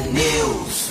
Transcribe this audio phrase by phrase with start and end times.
[0.00, 0.90] News.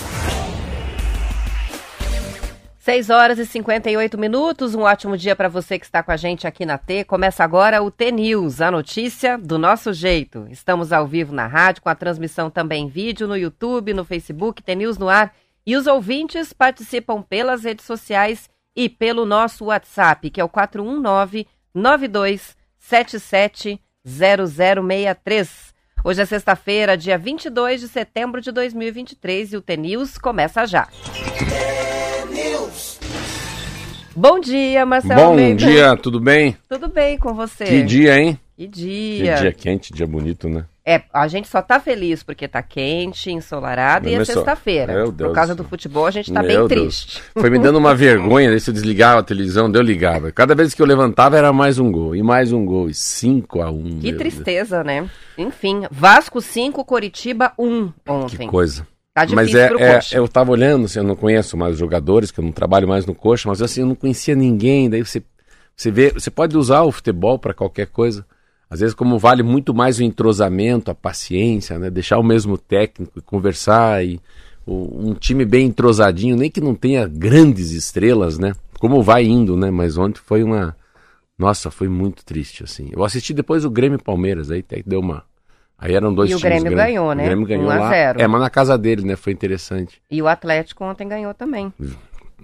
[2.80, 4.74] 6 horas e 58 minutos.
[4.74, 7.04] Um ótimo dia para você que está com a gente aqui na T.
[7.04, 10.48] Começa agora o T News, a notícia do nosso jeito.
[10.50, 14.64] Estamos ao vivo na rádio, com a transmissão também em vídeo no YouTube, no Facebook,
[14.64, 15.36] T News no ar.
[15.66, 21.46] E os ouvintes participam pelas redes sociais e pelo nosso WhatsApp, que é o 419
[21.74, 25.73] 9277 0063.
[26.04, 30.88] Hoje é sexta-feira, dia 22 de setembro de 2023 e o T News começa já.
[34.16, 35.16] Bom dia, Marcelo.
[35.16, 35.66] Bom Almeida.
[35.66, 36.58] dia, tudo bem?
[36.68, 37.64] Tudo bem com você?
[37.66, 38.38] Que dia, hein?
[38.58, 39.36] Que Que dia.
[39.36, 40.66] dia quente, dia bonito, né?
[40.86, 45.06] É, a gente só tá feliz porque tá quente, ensolarado e é sexta-feira.
[45.06, 47.06] Por Deus causa do futebol, a gente tá Meu bem Deus.
[47.06, 47.24] triste.
[47.34, 50.30] Foi me dando uma vergonha, daí se eu desligava a televisão, eu ligava.
[50.30, 53.62] Cada vez que eu levantava era mais um gol, e mais um gol, e 5
[53.62, 55.10] a 1 Que tristeza, né?
[55.38, 58.38] Enfim, Vasco 5, Coritiba 1 ontem.
[58.40, 58.86] Que coisa.
[59.14, 62.40] Tá Mas é, é- eu tava olhando, assim, eu não conheço mais os jogadores, que
[62.40, 65.24] eu não trabalho mais no coxa, mas assim, eu não conhecia ninguém, daí você,
[65.76, 68.26] você vê, você pode usar o futebol para qualquer coisa.
[68.70, 71.90] Às vezes, como vale muito mais o entrosamento, a paciência, né?
[71.90, 74.20] Deixar o mesmo técnico e conversar e
[74.66, 78.54] o- um time bem entrosadinho, nem que não tenha grandes estrelas, né?
[78.80, 79.70] Como vai indo, né?
[79.70, 80.76] Mas ontem foi uma.
[81.38, 82.90] Nossa, foi muito triste, assim.
[82.92, 85.24] Eu assisti depois o Grêmio e Palmeiras, aí até que deu uma.
[85.78, 86.94] Aí eram dois E o times Grêmio grandes.
[86.96, 87.24] ganhou, né?
[87.24, 87.90] O Grêmio ganhou 1 a lá.
[87.90, 88.22] 0.
[88.22, 89.16] É, mas na casa dele, né?
[89.16, 90.02] Foi interessante.
[90.10, 91.74] E o Atlético ontem ganhou também.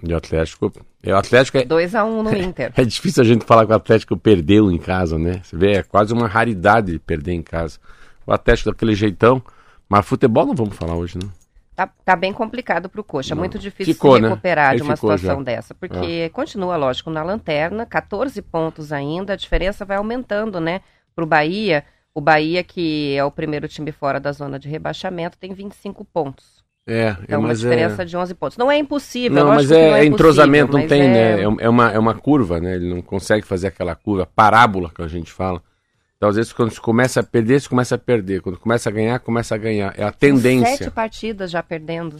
[0.02, 0.72] E o Atlético.
[1.02, 2.72] é, O Atlético é, 2 a 1 no Inter.
[2.76, 5.40] é difícil a gente falar que o Atlético perdeu em casa, né?
[5.42, 7.78] Você vê, é quase uma raridade perder em casa.
[8.26, 9.42] O Atlético daquele jeitão.
[9.88, 11.28] Mas futebol não vamos falar hoje, né?
[11.74, 13.34] Tá, tá bem complicado pro Coxa.
[13.34, 13.40] Não.
[13.40, 14.28] Muito difícil Ficou, se né?
[14.28, 15.42] recuperar Ele de uma situação já.
[15.42, 15.74] dessa.
[15.74, 20.80] Porque continua, lógico, na lanterna, 14 pontos ainda, a diferença vai aumentando, né?
[21.14, 21.84] Pro Bahia.
[22.14, 26.59] O Bahia, que é o primeiro time fora da zona de rebaixamento, tem 25 pontos.
[26.86, 28.04] É, é Então, uma mas diferença é.
[28.04, 28.56] de 11 pontos.
[28.56, 31.40] Não é impossível, Não, mas que é, não é é entrosamento, não tem, né?
[31.40, 32.74] é- É, é uma, é uma curva, né?
[32.76, 35.62] Ele não consegue fazer aquela curva, parábola que a gente fala.
[36.16, 38.42] Então, às vezes, quando se começa a perder, se começa a perder.
[38.42, 39.94] Quando começa a ganhar, começa a ganhar.
[39.96, 40.90] É a Sete tendência.
[40.90, 42.16] partidas já perdendo.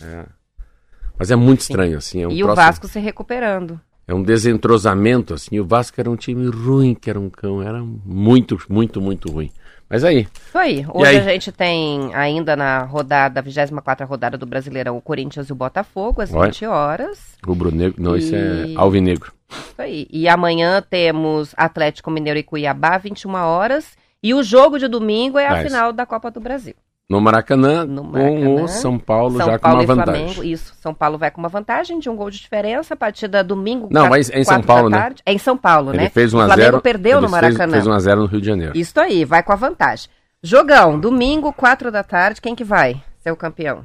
[1.18, 2.22] Mas é muito estranho, assim.
[2.22, 3.78] É um e o troço- Vasco se recuperando.
[4.08, 5.60] É um desentrosamento, assim.
[5.60, 7.62] O Vasco era um time ruim, que era um cão.
[7.62, 9.50] Era muito, muito, muito ruim.
[9.90, 10.86] Mas aí, aí.
[10.94, 11.16] Hoje aí?
[11.18, 16.22] a gente tem ainda na rodada, 24 rodada do Brasileirão, o Corinthians e o Botafogo,
[16.22, 16.46] às Olha.
[16.46, 17.18] 20 horas.
[17.44, 18.00] rubro-negro.
[18.00, 19.32] Não, isso é E- alvinegro.
[19.50, 20.06] Isso aí.
[20.12, 23.98] E amanhã temos Atlético Mineiro e Cuiabá, 21 horas.
[24.22, 26.74] E o jogo de domingo é a final da Copa do Brasil.
[27.10, 28.62] No Maracanã, No com Maracanã.
[28.62, 30.22] o São Paulo São já com Paulo uma e vantagem.
[30.28, 30.44] Flamengo.
[30.44, 30.74] Isso.
[30.80, 32.94] São Paulo vai com uma vantagem de um gol de diferença.
[32.94, 33.88] A partida domingo.
[33.90, 35.14] Não, quatro- mas é em São quatro Paulo, né?
[35.26, 36.08] É em São Paulo, Ele né?
[36.08, 37.72] fez 1 o a Flamengo 0 perdeu ele no Maracanã.
[37.72, 38.78] Fez 1 a 0 no Rio de Janeiro.
[38.78, 40.08] Isso aí, vai com a vantagem.
[40.40, 43.84] Jogão, domingo, 4 da tarde, quem que vai ser o campeão?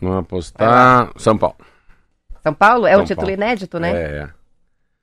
[0.00, 1.56] Vamos apostar São Paulo.
[2.44, 2.86] São Paulo?
[2.86, 3.42] É São um título Paulo.
[3.42, 3.90] inédito, né?
[3.90, 4.28] É, é.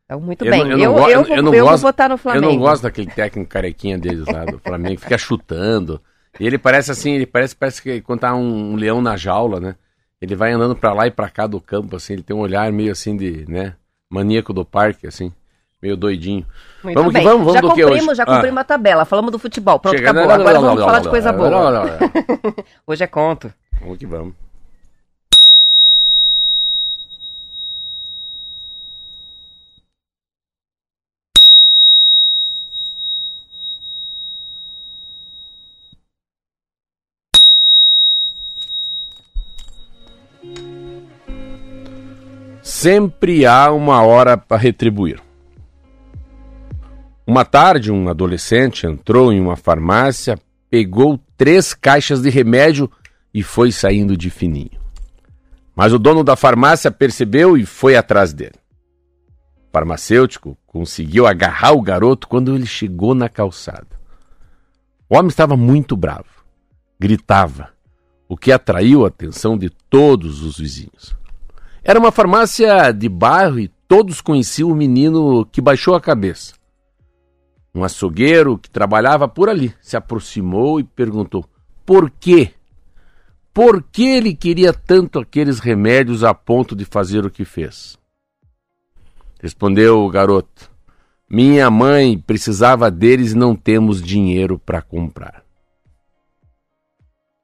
[0.06, 0.64] Então, muito Eu bem.
[0.64, 2.46] não- Eu, eu eu, não eu, eu vou, não eu vou gosto- votar no Flamengo.
[2.46, 6.02] Eu não gosto daquele técnico carequinha deles lá do Flamengo, fica chutando.
[6.40, 9.60] E ele parece assim, ele parece, parece que quando tá um, um leão na jaula,
[9.60, 9.76] né?
[10.22, 12.72] Ele vai andando pra lá e pra cá do campo, assim, ele tem um olhar
[12.72, 13.76] meio assim de, né?
[14.10, 15.32] Maníaco do parque, assim,
[15.82, 16.46] meio doidinho.
[16.84, 17.24] Muito Vamos que bem.
[17.28, 18.18] vamos, vamos já do que cumprimos, hoje?
[18.18, 19.06] já cumprimos a tabela.
[19.06, 19.80] Falamos do futebol.
[19.80, 20.28] Pronto, Chega- acabou.
[20.28, 22.00] não, não, Agora não, vamos falar de coisa boa.
[22.88, 23.54] Hoje é conto.
[23.80, 24.34] Vamos que vamos.
[42.80, 45.20] Sempre há uma hora para retribuir.
[47.26, 50.38] Uma tarde, um adolescente entrou em uma farmácia,
[50.70, 52.88] pegou três caixas de remédio
[53.34, 54.80] e foi saindo de fininho.
[55.76, 58.60] Mas o dono da farmácia percebeu e foi atrás dele.
[59.70, 64.00] O farmacêutico conseguiu agarrar o garoto quando ele chegou na calçada.
[65.10, 66.46] O homem estava muito bravo.
[67.00, 67.70] Gritava,
[68.30, 71.18] o que atraiu a atenção de todos os vizinhos.
[71.88, 76.54] Era uma farmácia de bairro e todos conheciam o menino que baixou a cabeça.
[77.74, 81.46] Um açougueiro que trabalhava por ali se aproximou e perguntou:
[81.86, 82.52] por quê?
[83.54, 87.98] Por que ele queria tanto aqueles remédios a ponto de fazer o que fez?
[89.42, 90.70] Respondeu o garoto:
[91.30, 95.47] Minha mãe precisava deles e não temos dinheiro para comprar.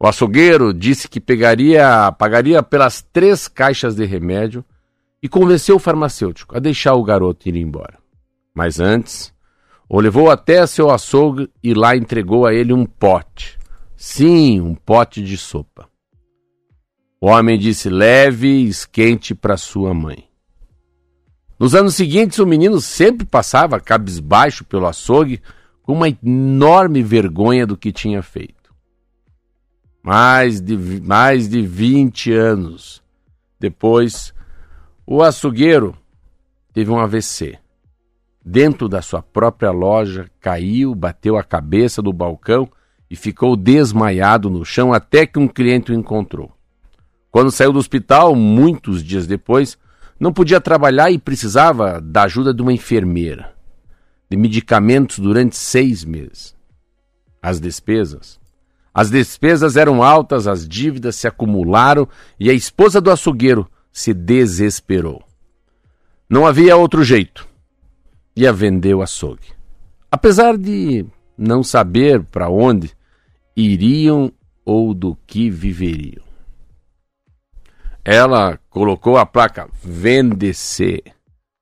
[0.04, 4.62] O açougueiro disse que pegaria, pagaria pelas três caixas de remédio
[5.22, 7.98] e convenceu o farmacêutico a deixar o garoto ir embora.
[8.54, 9.34] Mas antes,
[9.88, 13.58] o levou até seu açougue e lá entregou a ele um pote.
[13.96, 15.88] Sim, um pote de sopa.
[17.22, 20.26] O homem disse: leve e esquente para sua mãe.
[21.58, 25.42] Nos anos seguintes, o menino sempre passava cabisbaixo pelo açougue,
[25.82, 28.63] com uma enorme vergonha do que tinha feito.
[30.04, 33.02] Mais de, mais de 20 anos
[33.58, 34.34] depois,
[35.08, 35.96] o açougueiro
[36.74, 37.58] teve um AVC.
[38.46, 42.70] Dentro da sua própria loja, caiu, bateu a cabeça do balcão
[43.10, 46.52] e ficou desmaiado no chão até que um cliente o encontrou.
[47.32, 49.78] Quando saiu do hospital, muitos dias depois,
[50.20, 53.56] não podia trabalhar e precisava da ajuda de uma enfermeira,
[54.30, 56.54] de medicamentos durante seis meses.
[57.42, 58.43] As despesas.
[58.94, 62.08] As despesas eram altas, as dívidas se acumularam
[62.40, 65.24] e a esposa do açougueiro se desesperou.
[66.30, 67.48] Não havia outro jeito.
[68.36, 69.54] Ia vender o açougue.
[70.12, 71.06] Apesar de
[71.38, 72.92] não saber para onde
[73.56, 74.32] iriam
[74.66, 76.24] ou do que viveriam.
[78.06, 81.04] Ela colocou a placa Vende-se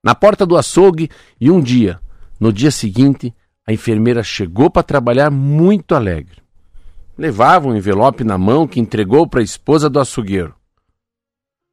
[0.04, 2.00] na porta do açougue e um dia,
[2.40, 3.34] no dia seguinte,
[3.68, 6.42] a enfermeira chegou para trabalhar muito alegre.
[7.22, 10.56] Levava um envelope na mão que entregou para a esposa do açougueiro.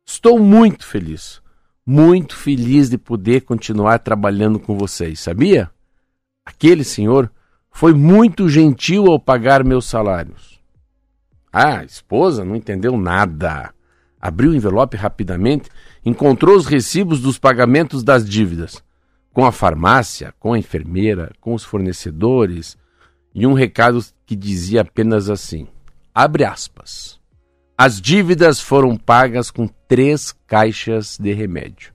[0.05, 1.41] Estou muito feliz,
[1.87, 5.71] muito feliz de poder continuar trabalhando com vocês, sabia?
[6.45, 7.33] Aquele senhor
[7.71, 10.61] foi muito gentil ao pagar meus salários.
[11.51, 13.73] Ah, a esposa não entendeu nada.
[14.21, 15.71] Abriu o envelope rapidamente,
[16.05, 18.85] encontrou os recibos dos pagamentos das dívidas,
[19.33, 22.77] com a farmácia, com a enfermeira, com os fornecedores,
[23.39, 25.69] e um recado que dizia apenas assim:
[26.13, 27.21] abre aspas.
[27.77, 31.95] As dívidas foram pagas com três caixas de remédio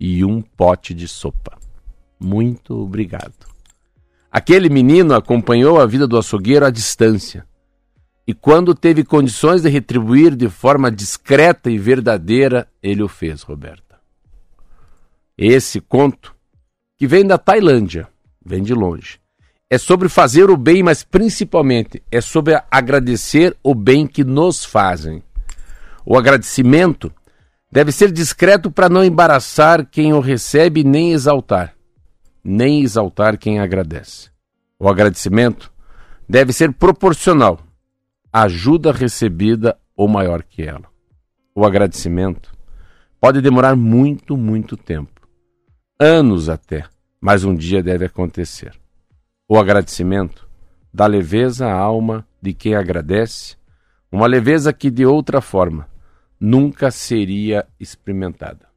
[0.00, 1.58] e um pote de sopa.
[2.18, 3.34] Muito obrigado.
[4.32, 7.46] Aquele menino acompanhou a vida do açougueiro à distância.
[8.26, 14.00] E quando teve condições de retribuir de forma discreta e verdadeira, ele o fez, Roberta.
[15.36, 16.34] Esse conto,
[16.96, 18.08] que vem da Tailândia,
[18.44, 19.20] vem de longe,
[19.70, 25.22] é sobre fazer o bem, mas principalmente é sobre agradecer o bem que nos fazem.
[26.04, 27.12] O agradecimento
[27.70, 31.74] deve ser discreto para não embaraçar quem o recebe nem exaltar
[32.48, 34.30] nem exaltar quem agradece.
[34.78, 35.70] O agradecimento
[36.26, 37.60] deve ser proporcional
[38.32, 40.88] à ajuda recebida ou maior que ela.
[41.54, 42.50] O agradecimento
[43.20, 45.28] pode demorar muito, muito tempo
[46.00, 46.84] anos até
[47.20, 48.72] mas um dia deve acontecer.
[49.50, 50.46] O agradecimento
[50.92, 53.56] dá leveza à alma de quem agradece,
[54.12, 55.88] uma leveza que de outra forma
[56.38, 58.68] nunca seria experimentada.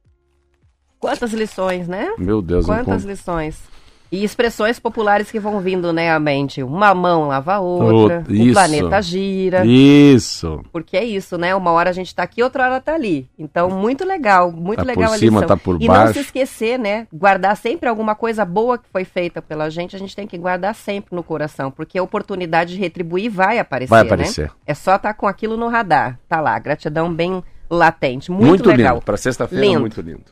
[0.97, 2.15] Quantas lições, né?
[2.17, 3.61] Meu Deus, Quantas lições.
[4.11, 6.61] E expressões populares que vão vindo, né, à mente.
[6.61, 8.49] Uma mão lava a outra, isso.
[8.49, 9.65] o planeta gira.
[9.65, 10.61] Isso.
[10.71, 11.55] Porque é isso, né?
[11.55, 13.29] Uma hora a gente tá aqui, outra hora tá ali.
[13.39, 15.47] Então, muito legal, muito Tá legal por a cima, lição.
[15.47, 16.13] tá por e não baixo.
[16.15, 17.07] se esquecer, né?
[17.13, 20.75] Guardar sempre alguma coisa boa que foi feita pela gente, a gente tem que guardar
[20.75, 24.07] sempre no coração, porque a oportunidade de retribuir vai aparecer, Vai né?
[24.09, 24.51] aparecer.
[24.67, 26.19] É só estar com aquilo no radar.
[26.27, 28.29] Tá lá, gratidão bem latente.
[28.29, 28.95] Muito, Muito, legal.
[28.95, 29.05] lindo.
[29.05, 30.25] Para sexta-feira, muito lindo.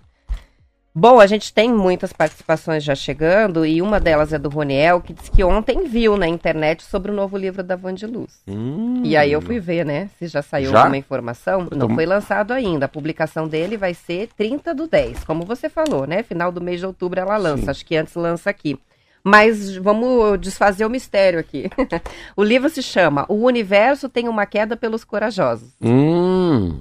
[0.94, 5.14] Bom, a gente tem muitas participações já chegando e uma delas é do Roniel, que
[5.14, 8.42] disse que ontem viu na internet sobre o novo livro da Van de Luz.
[8.48, 9.02] Hum.
[9.06, 10.80] E aí eu fui ver, né, se já saiu Já?
[10.80, 11.68] alguma informação.
[11.72, 12.86] Eu Não tô- foi lançado ainda.
[12.86, 16.24] A publicação dele vai ser 30 do 10, como você falou, né?
[16.24, 17.64] Final do mês de outubro ela lança.
[17.66, 17.70] Sim.
[17.70, 18.78] Acho que antes lança aqui.
[19.24, 21.70] Mas vamos desfazer o mistério aqui.
[22.36, 25.70] o livro se chama O Universo tem uma queda pelos corajosos.
[25.82, 26.80] Hum.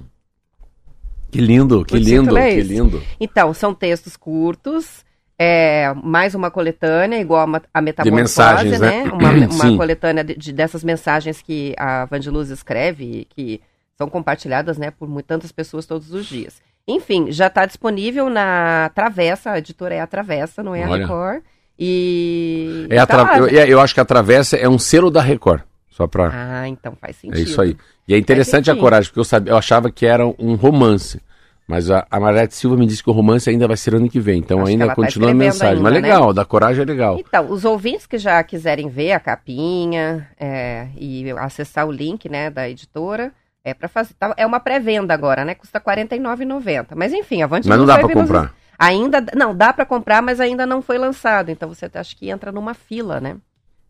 [1.31, 3.01] Que lindo, que O lindo, é que lindo.
[3.19, 5.05] Então, são textos curtos,
[5.37, 9.03] é, mais uma coletânea, igual a, a metamorfose, mensagens, né?
[9.03, 9.77] Uma, uma Sim.
[9.77, 13.61] coletânea de, de- dessas mensagens que a Vandiluz escreve que
[13.97, 16.61] são compartilhadas, né, por tantas pessoas todos os dias.
[16.87, 21.01] Enfim, já está disponível na Travessa, a editora é a Travessa, não é a Olha.
[21.05, 21.41] Record.
[21.77, 23.55] E É a tá tra- eu, né?
[23.59, 25.61] é- eu acho que a Travessa é um selo da Record.
[25.99, 26.31] Só pra.
[26.33, 27.37] Ah, então faz sentido.
[27.37, 27.75] é isso aí.
[28.07, 31.21] E é interessante a coragem, porque eu, sabia, eu achava que era um romance.
[31.67, 34.39] Mas a, a Silva me disse que o romance ainda vai ser ano que vem.
[34.39, 35.83] Então Acho ainda tá continua a escrevendo mensagem.
[35.83, 36.13] Mas ainda, né?
[36.13, 37.19] legal, da coragem é legal.
[37.19, 42.49] Então, os ouvintes que já quiserem ver a capinha é, e acessar o link né,
[42.49, 44.13] da editora, é para fazer.
[44.17, 45.53] tá- É uma pré-venda agora, né?
[45.53, 46.95] Custa R$ 49,90.
[46.95, 48.53] Mas enfim, a Vante Mas não dá pra comprar.
[48.79, 49.23] Ainda.
[49.35, 51.51] Não, dá para comprar, mas ainda não foi lançado.
[51.51, 53.35] Então você acha que entra numa fila, né?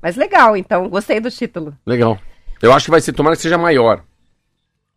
[0.02, 1.76] Mas legal, então, gostei do título.
[1.86, 2.18] Legal.
[2.62, 4.02] Eu acho que vai ser, tomara que seja maior.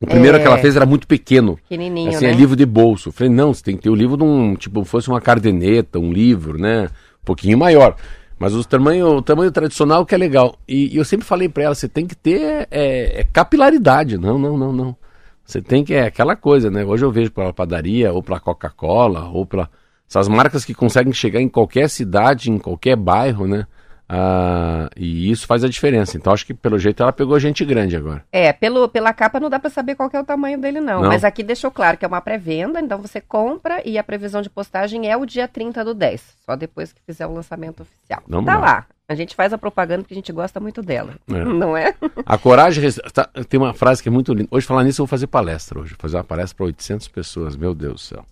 [0.00, 0.40] O primeiro É.
[0.40, 1.56] que ela fez era muito pequeno.
[1.68, 2.32] Pequenininho, Assim, né?
[2.32, 3.08] é livro de bolso.
[3.08, 5.98] Eu falei, não, você tem que ter o livro de um, tipo, fosse uma cardeneta,
[5.98, 6.86] um livro, né?
[7.22, 7.94] Um pouquinho maior.
[8.38, 10.58] Mas o tamanho, o tamanho tradicional que é legal.
[10.66, 14.18] E, e eu sempre falei pra ela, você tem que ter é, é capilaridade.
[14.18, 14.96] Não, não, não, não.
[15.44, 16.84] Você tem que, é aquela coisa, né?
[16.84, 19.70] Hoje eu vejo pela padaria, ou pela Coca-Cola, ou pela.
[20.08, 23.66] Essas marcas que conseguem chegar em qualquer cidade, em qualquer bairro, né?
[24.14, 26.18] Ah, e isso faz a diferença.
[26.18, 28.22] Então acho que pelo jeito ela pegou gente grande agora.
[28.30, 31.08] É, pelo, pela capa não dá para saber qual é o tamanho dele não, Não.
[31.08, 34.50] mas aqui deixou claro que é uma pré-venda, então você compra e a previsão de
[34.50, 38.22] postagem é o dia 30 do 10, só depois que fizer o lançamento oficial.
[38.28, 38.60] Vamos tá lá.
[38.66, 38.86] lá.
[39.08, 41.32] A gente faz a propaganda porque a gente gosta muito dela, É.
[41.44, 41.94] não é?
[42.24, 42.84] A coragem.
[43.12, 44.48] tá, tem uma frase que é muito linda.
[44.50, 45.90] Hoje, falar nisso, eu vou fazer palestra hoje.
[45.90, 48.24] Vou fazer uma palestra para 800 pessoas, meu Deus do céu.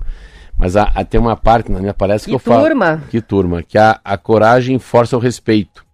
[0.61, 2.67] Mas a, a- tem uma parte na minha palestra que, Que eu falo.
[2.67, 3.03] turma?
[3.11, 3.63] Que turma?
[3.63, 5.85] Que a, a coragem força o respeito.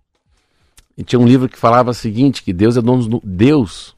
[0.98, 3.20] E tinha um livro que falava o seguinte: que Deus é dono do.
[3.24, 3.94] Deus.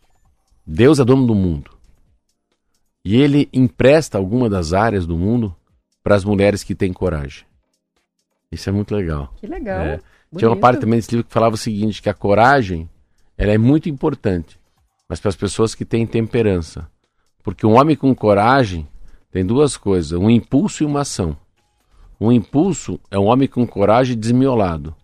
[0.67, 1.71] Deus é dono do mundo.
[3.05, 5.57] E ele empresta alguma das áreas do mundo
[6.03, 7.45] para as mulheres que têm coragem.
[8.53, 9.33] Isso é muito legal.
[9.37, 9.81] Que legal.
[9.81, 10.01] É.
[10.37, 12.89] Tinha uma parte também desse livro que falava o seguinte, que a coragem,
[13.39, 14.61] ela é muito importante,
[15.09, 16.87] mas para as pessoas que têm temperança.
[17.43, 18.87] Porque um homem com coragem
[19.31, 21.37] tem duas coisas, um impulso e uma ação.
[22.21, 24.95] Um impulso é um homem com coragem desmiolado.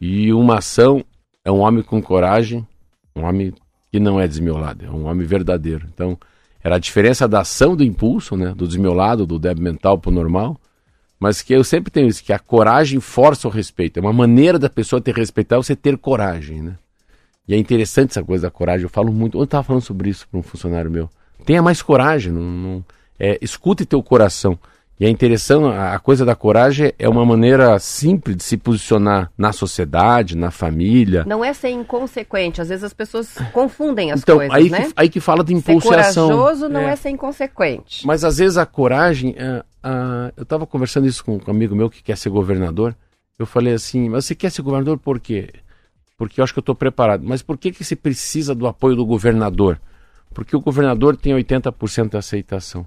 [0.00, 1.04] E uma ação
[1.44, 2.66] é um homem com coragem,
[3.14, 3.52] um homem
[3.92, 5.86] que não é desmiolado, é um homem verdadeiro.
[5.92, 6.18] Então,
[6.62, 10.14] era a diferença da ação do impulso, né, do desmiolado, do débil mental para o
[10.14, 10.58] normal,
[11.18, 13.98] mas que eu sempre tenho isso, que a coragem força o respeito.
[13.98, 16.78] É uma maneira da pessoa ter respeitar você ter coragem, né?
[17.46, 18.84] E é interessante essa coisa da coragem.
[18.84, 19.34] Eu falo muito.
[19.36, 21.10] Ontem eu estava falando sobre isso para um funcionário meu.
[21.44, 22.32] Tenha mais coragem.
[22.32, 22.84] Não, não-
[23.20, 24.58] é, escute teu coração.
[24.98, 29.50] E é interessante, a, coisa da coragem é uma maneira simples de se posicionar na
[29.50, 31.24] sociedade, na família.
[31.26, 34.88] Não é ser inconsequente, às vezes as pessoas confundem as então, coisas, aí, né?
[34.88, 36.28] que, aí que fala de Ser impulso e ação.
[36.28, 36.92] corajoso não é.
[36.92, 36.96] É.
[36.96, 38.06] ser inconsequente.
[38.06, 39.34] Mas às vezes a coragem.
[39.38, 39.62] é,
[40.36, 42.94] eu estava conversando isso com um amigo meu que quer ser governador.
[43.38, 45.48] Eu falei assim: Mas você quer ser governador por quê?
[46.18, 47.24] Porque eu acho que eu estou preparado.
[47.24, 49.80] Mas por que, que você precisa do apoio do governador?
[50.34, 52.86] Porque o governador tem 80% de aceitação.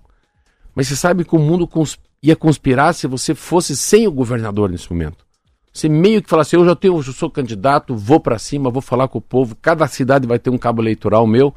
[0.76, 4.70] Mas você sabe que o mundo cons- ia conspirar se você fosse sem o governador
[4.70, 5.26] nesse momento.
[5.72, 8.82] Você meio que fala assim: eu já tenho, eu sou candidato, vou para cima, vou
[8.82, 9.56] falar com o povo.
[9.62, 11.54] Cada cidade vai ter um cabo eleitoral meu.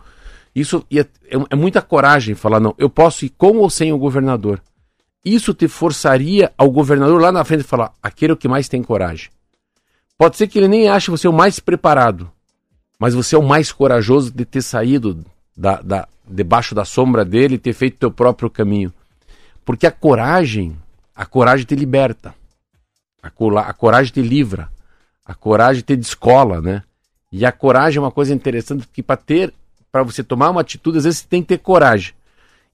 [0.54, 3.98] Isso ia- é, é muita coragem falar, não, eu posso ir com ou sem o
[3.98, 4.62] governador.
[5.24, 8.82] Isso te forçaria ao governador lá na frente falar, aquele é o que mais tem
[8.82, 9.28] coragem.
[10.16, 12.30] Pode ser que ele nem ache você o mais preparado,
[12.98, 15.22] mas você é o mais corajoso de ter saído
[15.54, 18.90] da, da- debaixo da sombra dele e ter feito teu próprio caminho.
[19.66, 20.78] Porque a coragem,
[21.12, 22.32] a coragem te liberta.
[23.20, 23.28] A,
[23.68, 24.70] a coragem te livra.
[25.24, 26.84] A coragem te descola, né?
[27.32, 29.52] E a coragem é uma coisa interessante porque para ter,
[29.90, 32.14] para você tomar uma atitude, às vezes você tem que ter coragem.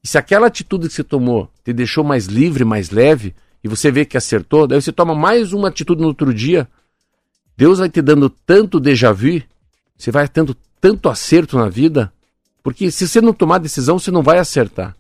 [0.04, 3.34] E se aquela atitude que você tomou te deixou mais livre, mais leve,
[3.64, 6.68] e você vê que acertou, daí você toma mais uma atitude no outro dia,
[7.56, 9.40] Deus vai te dando tanto déjà vu,
[9.96, 12.12] você vai tendo tanto acerto na vida,
[12.62, 14.94] porque se você não tomar decisão, você não vai acertar.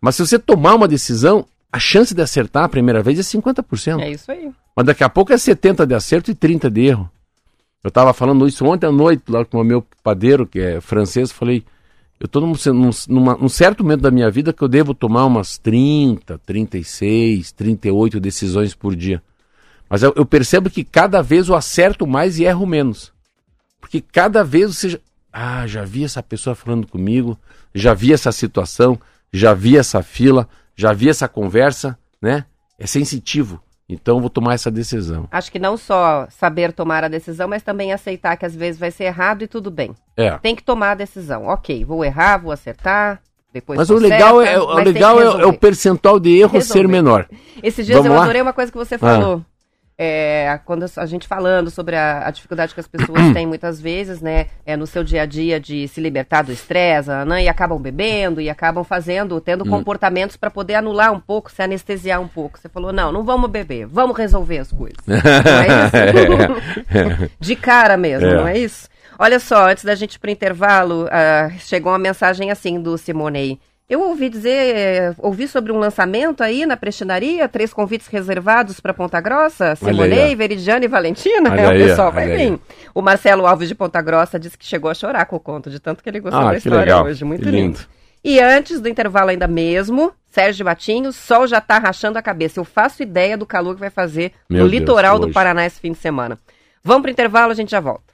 [0.00, 4.00] Mas se você tomar uma decisão, a chance de acertar a primeira vez é 50%.
[4.00, 4.50] É isso aí.
[4.74, 7.10] Mas daqui a pouco é 70 de acerto e 30 de erro.
[7.82, 11.32] Eu estava falando isso ontem à noite, lá com o meu padeiro, que é francês,
[11.32, 11.64] falei,
[12.18, 12.90] eu estou num, num,
[13.38, 18.74] num certo momento da minha vida que eu devo tomar umas 30, 36, 38 decisões
[18.74, 19.22] por dia.
[19.88, 23.12] Mas eu, eu percebo que cada vez eu acerto mais e erro menos.
[23.80, 24.90] Porque cada vez você.
[24.90, 24.98] já-
[25.32, 27.38] Ah, já vi essa pessoa falando comigo,
[27.74, 28.98] já vi essa situação,
[29.32, 32.44] já vi essa fila, já vi essa conversa, né?
[32.78, 33.60] É sensitivo.
[33.88, 35.26] Então eu vou tomar essa decisão.
[35.30, 38.90] Acho que não só saber tomar a decisão, mas também aceitar que às vezes vai
[38.90, 39.94] ser errado e tudo bem.
[40.16, 40.38] É.
[40.38, 41.46] Tem que tomar a decisão.
[41.46, 43.20] Ok, vou errar, vou acertar,
[43.52, 46.88] depois Mas o legal, é, o legal é, é o percentual de erro ser Resolver.
[46.88, 47.28] menor.
[47.62, 48.20] Esses dias Vamos eu lá?
[48.20, 48.24] Ah.
[48.24, 49.44] adorei uma coisa que você falou.
[50.02, 54.22] É, quando a gente falando sobre a, a dificuldade que as pessoas têm muitas vezes,
[54.22, 57.78] né, é, no seu dia a dia de se libertar do estresse, né, e acabam
[57.78, 59.68] bebendo e acabam fazendo, tendo Hum.
[59.68, 62.58] comportamentos para poder anular um pouco, se anestesiar um pouco.
[62.58, 64.96] Você falou, não, não vamos beber, vamos resolver as coisas.
[65.06, 66.48] Não é
[67.20, 67.30] isso?
[67.38, 68.34] De cara mesmo, É.
[68.36, 68.88] não é isso?
[69.18, 73.58] Olha só, antes da gente ir pro intervalo, ah, chegou uma mensagem assim do Simonei.
[73.90, 78.94] Eu ouvi dizer, eh, ouvi sobre um lançamento aí na prestinaria, três convites reservados para
[78.94, 80.36] Ponta Grossa, Simonei, ó.
[80.36, 82.50] Veridiane e Valentina, Olha é, o pessoal vai aí.
[82.50, 82.60] vir.
[82.94, 85.80] O Marcelo Alves de Ponta Grossa disse que chegou a chorar com o conto, de
[85.80, 87.04] tanto que ele gostou Ah, da história legal.
[87.04, 87.78] hoje, muito Que lindo.
[87.78, 87.80] lindo.
[88.22, 92.60] E antes do intervalo ainda mesmo, Sérgio Batinho, sol já tá rachando a cabeça.
[92.60, 95.34] Eu faço ideia do calor que vai fazer Meu no Deus, litoral do hoje.
[95.34, 96.38] Paraná esse fim de semana.
[96.84, 98.04] Vamos pro intervalo, a gente já volta.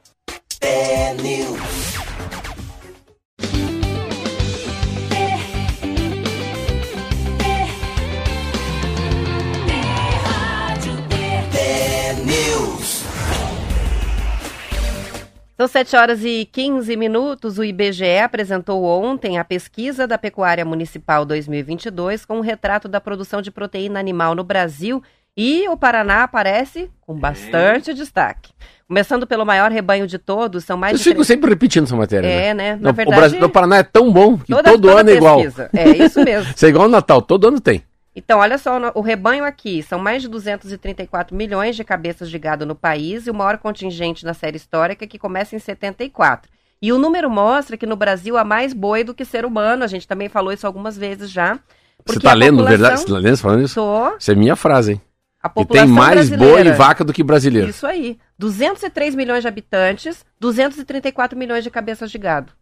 [15.57, 17.59] São 7 horas e 15 minutos.
[17.59, 23.41] O IBGE apresentou ontem a pesquisa da Pecuária Municipal 2022 com um retrato da produção
[23.41, 25.03] de proteína animal no Brasil
[25.35, 28.53] e o Paraná aparece com bastante destaque.
[28.87, 31.05] Começando pelo maior rebanho de todos, são mais Eu de.
[31.05, 32.27] fico sempre repetindo essa matéria.
[32.27, 32.73] É, né?
[32.73, 32.79] né?
[32.81, 35.11] Na No- verdade, o, Brasil, o Paraná é tão bom que toda- todo toda ano
[35.11, 35.41] é igual.
[35.75, 36.53] É isso mesmo.
[36.55, 37.83] Isso é igual ao Natal, todo ano tem.
[38.19, 42.65] Então, olha só, o rebanho aqui são mais de 234 milhões de cabeças de gado
[42.65, 46.51] no país e o maior contingente na série histórica que começa em 74.
[46.81, 49.85] E o número mostra que no Brasil há mais boi do que ser humano.
[49.85, 51.59] A gente também falou isso algumas vezes já.
[52.07, 53.01] Você tá a lendo, população- verdade?
[53.01, 53.75] Você tá lendo falando isso?
[53.75, 54.17] Tô.
[54.17, 55.01] Isso é minha frase, hein?
[55.43, 57.69] A E população tem mais boi e vaca do que brasileiro.
[57.69, 58.19] Isso aí.
[58.39, 62.53] 203 milhões de habitantes, 234 milhões de cabeças de gado.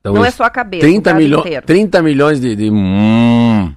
[0.00, 1.40] Então, Não é só a cabeça, 30, o milho...
[1.40, 1.66] inteiro.
[1.66, 3.74] 30 milhões de, de hum,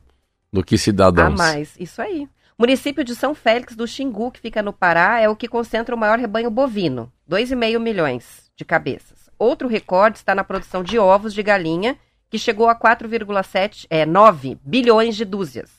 [0.52, 1.36] do que A cidadãos.
[1.36, 2.28] mais, isso aí.
[2.58, 5.94] O município de São Félix do Xingu, que fica no Pará, é o que concentra
[5.94, 9.30] o maior rebanho bovino, 2,5 milhões de cabeças.
[9.38, 11.96] Outro recorde está na produção de ovos de galinha,
[12.30, 15.70] que chegou a 4,7, é, 9 bilhões de dúzias.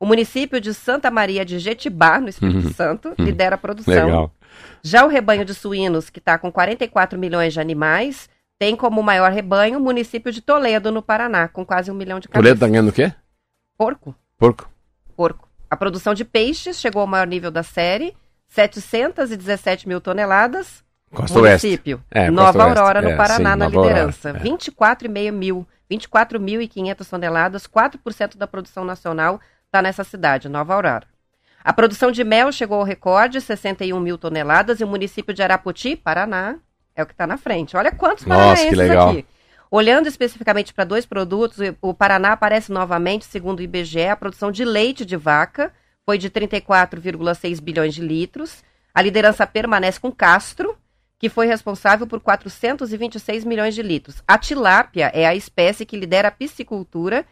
[0.00, 4.06] O município de Santa Maria de Jetibá, no Espírito Santo, lidera a produção.
[4.06, 4.32] Legal.
[4.82, 8.28] Já o rebanho de suínos, que está com 44 milhões de animais,
[8.58, 12.28] tem como maior rebanho o município de Toledo, no Paraná, com quase um milhão de
[12.28, 12.60] Toledo cabeças.
[12.60, 13.12] tá ganhando o quê?
[13.76, 14.68] Porco Porco.
[15.16, 15.48] porco.
[15.70, 18.14] A produção de peixes chegou ao maior nível da série,
[18.48, 20.82] 717 mil toneladas.
[21.12, 21.66] Costa Oeste.
[21.66, 22.80] Município, É, Nova Costa.
[22.80, 24.30] Aurora, no É, Paraná, sim, na Nova Aurora, liderança.
[24.30, 24.32] é.
[24.34, 31.06] 24,5 mil, 24.500 toneladas, 4% da produção nacional está nessa cidade, Nova Aurora.
[31.62, 35.96] A produção de mel chegou ao recorde, 61 mil toneladas, e o município de Arapoti,
[35.96, 36.56] Paraná,
[36.94, 37.76] é o que está na frente.
[37.76, 39.26] Olha quantos Nossa, paranaenses aqui.
[39.74, 44.64] Olhando especificamente para dois produtos, o Paraná aparece novamente, segundo o IBGE, a produção de
[44.64, 45.72] leite de vaca
[46.06, 48.62] foi de 34,6 bilhões de litros.
[48.94, 50.76] A liderança permanece com Castro,
[51.18, 54.22] que foi responsável por 426 milhões de litros.
[54.28, 57.24] A tilápia é a espécie que lidera a piscicultura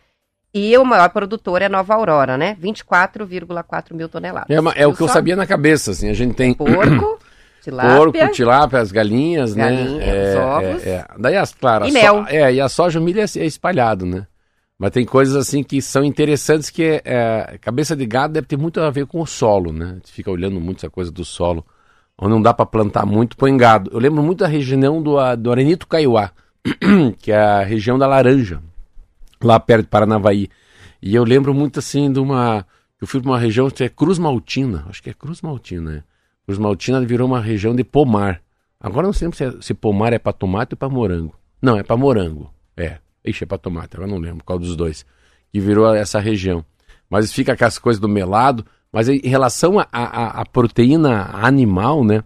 [0.52, 2.56] e o maior produtor é Nova Aurora, né?
[2.60, 4.50] 24,4 mil toneladas.
[4.50, 5.14] É, uma- é o que eu só?
[5.14, 6.08] sabia na cabeça, assim.
[6.10, 7.20] A gente tem Porco,
[7.62, 7.96] tilápia.
[7.96, 10.30] porco, tilápia, as galinhas, Galinha, né?
[10.32, 10.86] os ovos.
[10.86, 11.06] É, é.
[11.18, 12.24] Daí, as, claro, a E so- mel.
[12.28, 14.26] É, e a soja, o milho é, é espalhado, né?
[14.78, 18.56] Mas tem coisas assim que são interessantes que é, é, cabeça de gado deve ter
[18.58, 19.90] muito a ver com o solo, né?
[19.90, 21.64] A gente fica olhando muito essa coisa do solo.
[22.18, 23.90] Onde não dá para plantar muito, põe gado.
[23.92, 26.30] Eu lembro muito da região do, do Arenito Caiuá,
[27.18, 28.60] que é a região da laranja,
[29.42, 30.48] lá perto de Paranavaí.
[31.00, 32.66] E eu lembro muito assim de uma.
[33.00, 36.02] Eu fui para uma região que é Cruz Maltina, acho que é Cruz Maltina, né?
[36.46, 38.40] Cruz Maltina virou uma região de pomar.
[38.80, 41.34] Agora não sei se, é- se pomar é para tomate ou para morango.
[41.60, 42.52] Não, é para morango.
[42.76, 42.98] É.
[43.24, 45.06] Ixi, é para tomate, agora não lembro qual dos dois.
[45.52, 46.64] Que virou essa região.
[47.08, 48.66] Mas fica com as coisas do melado.
[48.92, 52.22] Mas em relação à proteína animal, né?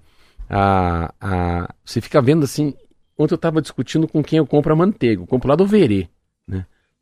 [0.49, 2.75] A, a, você fica vendo assim.
[3.19, 5.23] Ontem eu estava discutindo com quem eu compro a manteiga.
[5.23, 6.09] Eu compro lá do Verê?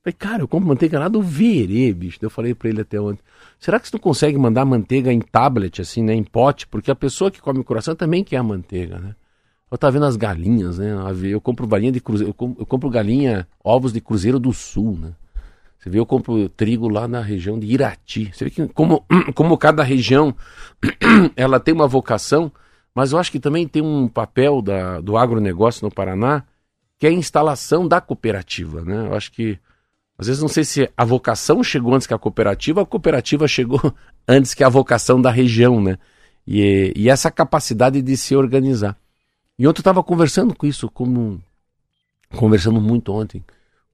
[0.04, 2.18] Falei, cara, eu compro manteiga lá do Verê, bicho.
[2.20, 3.22] Eu falei pra ele até ontem.
[3.58, 6.14] Será que você não consegue mandar manteiga em tablet, assim, né?
[6.14, 6.66] Em pote?
[6.66, 9.14] Porque a pessoa que come o coração também quer a manteiga, né?
[9.70, 10.94] Eu tava vendo as galinhas, né?
[11.24, 14.98] Eu compro galinha de cruzeiro, eu com- eu compro galinha, ovos de Cruzeiro do Sul,
[15.00, 15.12] né?
[15.78, 18.30] Você vê, eu compro trigo lá na região de Irati.
[18.32, 20.34] Você vê que como, como cada região
[21.34, 22.52] ela tem uma vocação,
[22.94, 26.44] mas eu acho que também tem um papel da, do agronegócio no Paraná,
[26.98, 29.08] que é a instalação da cooperativa, né?
[29.08, 29.58] Eu acho que,
[30.16, 33.81] às vezes, não sei se a vocação chegou antes que a cooperativa, a cooperativa chegou
[34.29, 35.98] antes que a vocação da região, né?
[36.46, 38.96] E, e essa capacidade de se organizar.
[39.59, 41.42] E ontem eu estava conversando com isso, como
[42.31, 43.42] conversando muito ontem,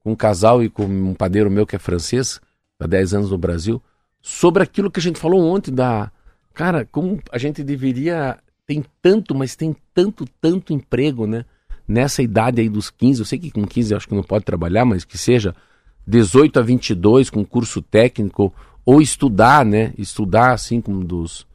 [0.03, 2.39] com um casal e com um padeiro meu que é francês,
[2.79, 3.81] há 10 anos no Brasil,
[4.21, 6.11] sobre aquilo que a gente falou ontem da.
[6.53, 8.37] Cara, como a gente deveria.
[8.67, 11.45] Tem tanto, mas tem tanto, tanto emprego, né?
[11.87, 14.45] Nessa idade aí dos 15, eu sei que com 15 eu acho que não pode
[14.45, 15.53] trabalhar, mas que seja
[16.05, 18.53] 18 a 22 com curso técnico,
[18.85, 19.93] ou estudar, né?
[19.97, 21.45] Estudar assim como dos,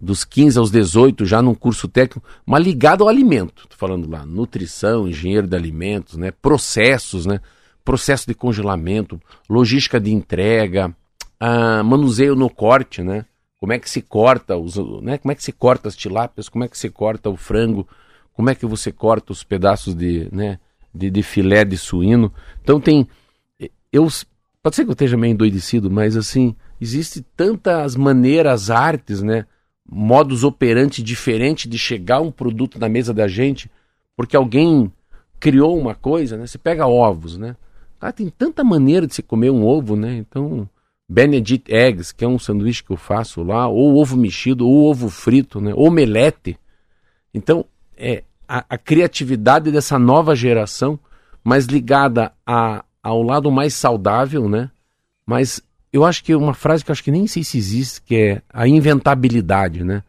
[0.00, 3.66] dos 15 aos 18 já num curso técnico, mas ligado ao alimento.
[3.68, 6.30] Tô falando lá, nutrição, engenheiro de alimentos, né?
[6.30, 7.40] Processos, né?
[7.84, 10.94] Processo de congelamento, logística de entrega,
[11.40, 13.24] ah, manuseio no corte, né?
[13.58, 15.18] Como é que se corta os, né?
[15.18, 16.48] Como é que se corta as tilápias?
[16.48, 17.88] Como é que se corta o frango?
[18.32, 20.60] Como é que você corta os pedaços de, né?
[20.94, 22.32] De, de filé de suíno?
[22.62, 23.08] Então tem,
[23.92, 24.08] eu
[24.62, 29.46] pode ser que eu esteja meio endoidecido, mas assim existe tantas maneiras, artes, né?
[29.90, 33.70] Modus operandi diferente de chegar um produto na mesa da gente,
[34.16, 34.92] porque alguém
[35.40, 36.46] criou uma coisa, né?
[36.46, 37.56] Você pega ovos, né?
[37.98, 40.16] Cara, tem tanta maneira de se comer um ovo, né?
[40.16, 40.68] Então,
[41.08, 45.08] Benedict Eggs, que é um sanduíche que eu faço lá, ou ovo mexido, ou ovo
[45.08, 45.72] frito, né?
[45.74, 46.58] Omelete.
[47.32, 47.64] Então,
[47.96, 50.98] é, a, a criatividade dessa nova geração,
[51.42, 54.70] mas ligada a, ao lado mais saudável, né?
[55.24, 58.14] Mas eu acho que uma frase que eu acho que nem sei se existe, que
[58.16, 60.02] é a inventabilidade, né?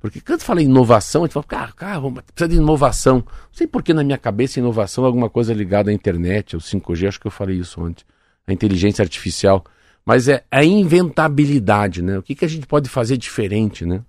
[0.00, 3.16] Porque quando fala inovação, a gente fala, cara, cara, precisa de inovação.
[3.16, 6.60] Não sei por que na minha cabeça inovação é alguma coisa ligada à internet, ao
[6.60, 8.04] 5G, acho que eu falei isso antes.
[8.46, 9.64] A inteligência artificial.
[10.04, 12.18] Mas é a inventabilidade, né?
[12.18, 14.02] O que, que a gente pode fazer diferente, né?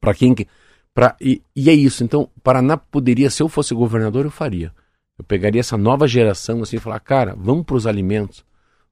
[0.00, 0.34] Para quem.
[0.94, 2.02] Pra, e, e é isso.
[2.02, 4.72] Então, Paraná poderia, se eu fosse governador, eu faria.
[5.18, 8.44] Eu pegaria essa nova geração assim e falar, cara, vamos para os alimentos,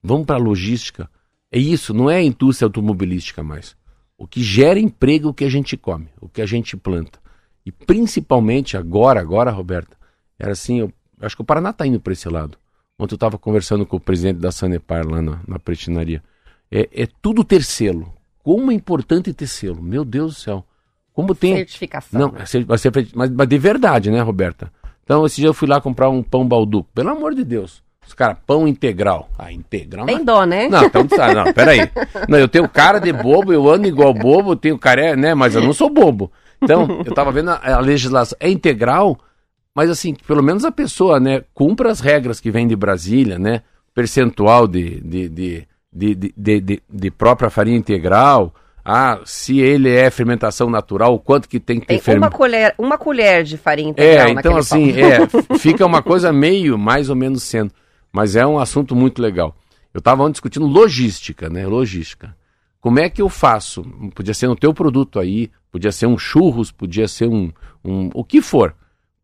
[0.02, 1.08] vamos para a logística.
[1.52, 3.76] É isso, não é a indústria automobilística mais.
[4.18, 7.18] O que gera emprego é o que a gente come, o que a gente planta.
[7.64, 9.96] E principalmente agora, agora, Roberta,
[10.38, 12.58] era assim, eu acho que o Paraná está indo para esse lado.
[12.98, 16.22] Ontem eu estava conversando com o presidente da Sanepar lá na, na pretinaria.
[16.70, 18.12] É, é tudo ter selo.
[18.42, 19.82] Como é importante ter selo.
[19.82, 20.66] Meu Deus do céu.
[21.12, 21.56] Como tem.
[21.56, 22.20] Certificação.
[22.20, 22.44] Não, né?
[22.66, 24.72] mas, mas de verdade, né, Roberta?
[25.06, 26.90] Então, esse dia eu fui lá comprar um pão balduco.
[26.92, 27.80] Pelo amor de Deus.
[28.04, 29.28] Os caras, pão integral.
[29.38, 30.04] Ah, integral.
[30.04, 30.68] Tem dó, né?
[30.68, 31.88] Não, então, ah, não, peraí.
[32.28, 35.32] Não, eu tenho cara de bobo, eu ando igual bobo, eu tenho cara, né?
[35.32, 36.30] Mas eu não sou bobo.
[36.60, 38.36] Então, eu tava vendo a, a legislação.
[38.40, 39.16] É integral,
[39.72, 43.62] mas assim, pelo menos a pessoa, né, cumpra as regras que vêm de Brasília, né?
[43.94, 48.52] Percentual de, de, de, de, de, de, de própria farinha integral.
[48.88, 52.72] Ah, se ele é fermentação natural, o quanto que tem que ter tem uma colher,
[52.78, 55.26] uma colher de farinha integral É, então assim, é,
[55.58, 57.72] fica uma coisa meio, mais ou menos sendo.
[58.12, 59.56] Mas é um assunto muito legal.
[59.92, 61.66] Eu estava discutindo logística, né?
[61.66, 62.36] Logística.
[62.80, 63.82] Como é que eu faço?
[64.14, 67.50] Podia ser no teu produto aí, podia ser um churros, podia ser um,
[67.84, 68.72] um o que for.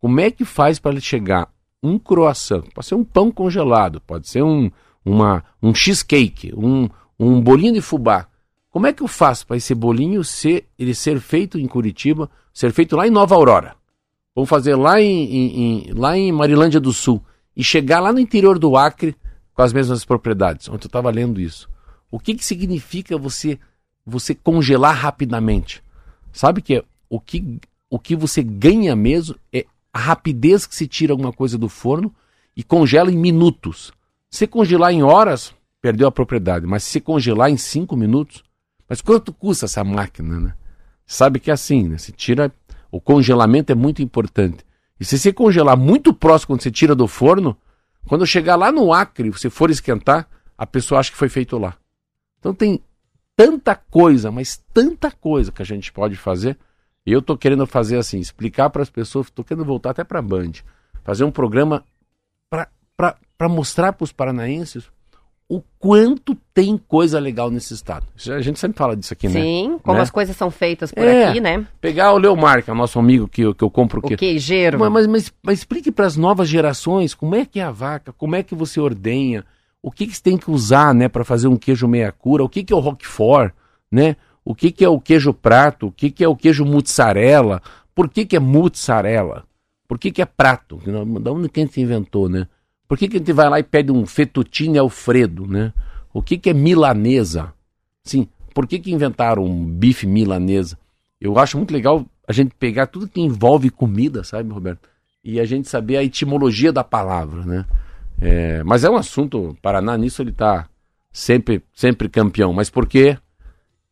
[0.00, 1.48] Como é que faz para ele chegar
[1.80, 2.64] um croissant?
[2.74, 4.72] Pode ser um pão congelado, pode ser um,
[5.04, 8.26] uma, um cheesecake, um, um bolinho de fubá.
[8.72, 12.72] Como é que eu faço para esse bolinho ser, ele ser feito em Curitiba, ser
[12.72, 13.76] feito lá em Nova Aurora?
[14.34, 17.22] Vamos fazer lá em, em, em, lá em Marilândia do Sul
[17.54, 19.14] e chegar lá no interior do Acre
[19.52, 20.70] com as mesmas propriedades.
[20.70, 21.68] Ontem eu estava lendo isso.
[22.10, 23.58] O que, que significa você
[24.06, 25.82] você congelar rapidamente?
[26.32, 30.88] Sabe que é, o que o que você ganha mesmo é a rapidez que se
[30.88, 32.10] tira alguma coisa do forno
[32.56, 33.92] e congela em minutos.
[34.30, 36.66] Se congelar em horas, perdeu a propriedade.
[36.66, 38.42] Mas se congelar em cinco minutos,
[38.92, 40.54] mas quanto custa essa máquina, né?
[41.06, 41.96] Sabe que é assim, né?
[41.96, 42.52] Se tira
[42.90, 44.66] o congelamento é muito importante.
[45.00, 47.56] E se você congelar muito próximo quando você tira do forno,
[48.06, 50.28] quando chegar lá no Acre, você for esquentar,
[50.58, 51.74] a pessoa acha que foi feito lá.
[52.38, 52.82] Então tem
[53.34, 56.58] tanta coisa, mas tanta coisa que a gente pode fazer.
[57.06, 60.18] E eu estou querendo fazer assim, explicar para as pessoas, estou querendo voltar até para
[60.18, 60.52] a Band,
[61.02, 61.82] fazer um programa
[62.98, 64.84] para mostrar para os paranaenses
[65.52, 68.06] o quanto tem coisa legal nesse estado.
[68.26, 69.40] A gente sempre fala disso aqui, Sim, né?
[69.42, 70.02] Sim, como né?
[70.02, 71.66] as coisas são feitas por é, aqui, né?
[71.78, 74.14] Pegar o Leomar, que é o nosso amigo que, que eu compro o quê?
[74.14, 74.78] O queijeiro.
[74.78, 78.14] Mas, mas, mas, mas explique para as novas gerações como é que é a vaca,
[78.14, 79.44] como é que você ordenha,
[79.82, 82.48] o que, que você tem que usar, né, para fazer um queijo meia cura, o
[82.48, 83.52] que, que é o roquefort,
[83.90, 84.16] né?
[84.42, 87.60] O que, que é o queijo prato, o que, que é o queijo mozzarella,
[87.94, 89.44] por que, que é mozzarella,
[89.86, 90.80] por que, que é prato,
[91.20, 92.48] da onde que a gente inventou, né?
[92.92, 95.72] Por que, que a gente vai lá e pede um fettuccine alfredo, né?
[96.12, 97.50] O que, que é milanesa?
[98.04, 100.78] Sim, por que, que inventaram um bife milanesa?
[101.18, 104.90] Eu acho muito legal a gente pegar tudo que envolve comida, sabe, Roberto?
[105.24, 107.64] E a gente saber a etimologia da palavra, né?
[108.20, 110.68] É, mas é um assunto, Paraná nisso ele está
[111.10, 112.52] sempre, sempre campeão.
[112.52, 113.16] Mas por quê?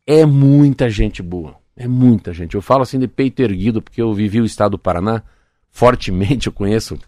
[0.06, 1.56] É muita gente boa.
[1.74, 2.54] É muita gente.
[2.54, 5.22] Eu falo assim de peito erguido porque eu vivi o estado do Paraná
[5.70, 6.98] fortemente, eu conheço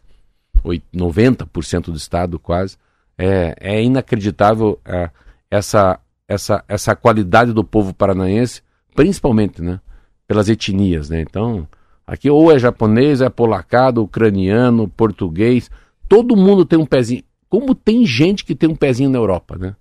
[0.62, 2.76] 90% do estado quase.
[3.18, 5.10] É, é inacreditável é,
[5.50, 8.62] essa, essa, essa qualidade do povo paranaense,
[8.94, 9.80] principalmente né,
[10.26, 11.10] pelas etnias.
[11.10, 11.20] Né?
[11.20, 11.68] Então,
[12.06, 15.70] aqui ou é japonês, é polacado, ucraniano, português,
[16.08, 17.22] todo mundo tem um pezinho.
[17.48, 19.76] Como tem gente que tem um pezinho na Europa, né?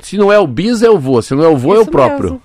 [0.00, 1.22] Se não é o bis, é o vô.
[1.22, 2.42] Se não é o vô, Isso é o próprio.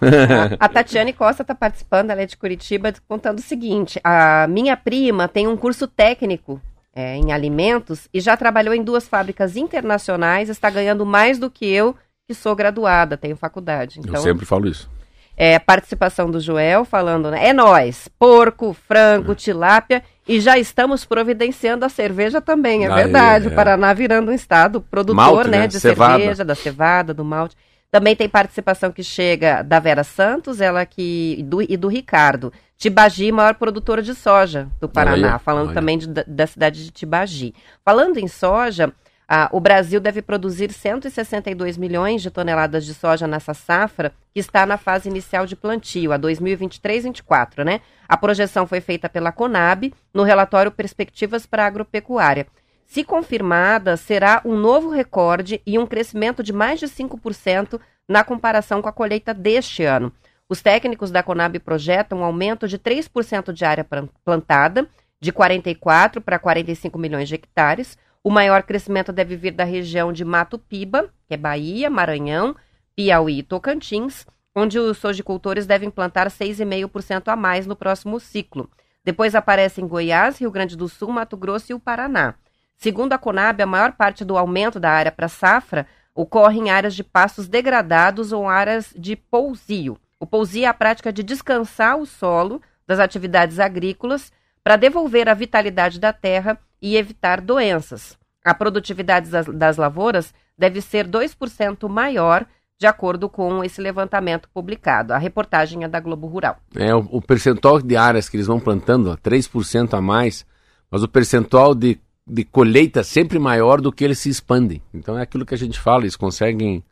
[0.59, 5.27] a Tatiane Costa está participando, ela é de Curitiba, contando o seguinte: a minha prima
[5.27, 6.61] tem um curso técnico
[6.93, 11.65] é, em alimentos e já trabalhou em duas fábricas internacionais, está ganhando mais do que
[11.65, 11.95] eu,
[12.27, 13.99] que sou graduada, tenho faculdade.
[13.99, 14.89] Então, eu sempre falo isso.
[15.35, 17.47] É, participação do Joel falando, né?
[17.47, 19.35] É nós, porco, frango, é.
[19.35, 23.47] tilápia e já estamos providenciando a cerveja também, é verdade.
[23.47, 23.49] É.
[23.49, 26.19] O Paraná virando um estado produtor, malte, né, né, de cevada.
[26.19, 27.55] cerveja, da cevada, do malte.
[27.91, 32.53] Também tem participação que chega da Vera Santos, ela que do, e do Ricardo.
[32.77, 37.53] Tibagi, maior produtora de soja do Paraná, falando também de, da cidade de Tibagi.
[37.83, 38.93] Falando em soja,
[39.33, 44.65] Ah, o Brasil deve produzir 162 milhões de toneladas de soja nessa safra, que está
[44.65, 47.79] na fase inicial de plantio, a 2023-24, né?
[48.09, 52.45] A projeção foi feita pela Conab no relatório Perspectivas para a Agropecuária.
[52.91, 58.81] Se confirmada, será um novo recorde e um crescimento de mais de 5% na comparação
[58.81, 60.11] com a colheita deste ano.
[60.49, 63.87] Os técnicos da Conab projetam um aumento de 3% de área
[64.25, 64.89] plantada,
[65.21, 67.97] de 44 para 45 milhões de hectares.
[68.21, 72.53] O maior crescimento deve vir da região de Mato Piba, que é Bahia, Maranhão,
[72.93, 78.69] Piauí e Tocantins, onde os sojicultores devem plantar 6,5% a mais no próximo ciclo.
[79.01, 82.35] Depois aparecem Goiás, Rio Grande do Sul, Mato Grosso e o Paraná.
[82.81, 86.95] Segundo a Conab, a maior parte do aumento da área para safra ocorre em áreas
[86.95, 89.99] de pastos degradados ou áreas de pousio.
[90.19, 94.31] O pousio é a prática de descansar o solo das atividades agrícolas
[94.63, 98.17] para devolver a vitalidade da terra e evitar doenças.
[98.43, 102.47] A produtividade das, das lavouras deve ser 2% maior,
[102.79, 105.13] de acordo com esse levantamento publicado.
[105.13, 106.57] A reportagem é da Globo Rural.
[106.75, 110.47] É, o, o percentual de áreas que eles vão plantando, 3% a mais,
[110.89, 114.81] mas o percentual de de colheita sempre maior do que eles se expandem.
[114.93, 116.83] Então é aquilo que a gente fala, eles conseguem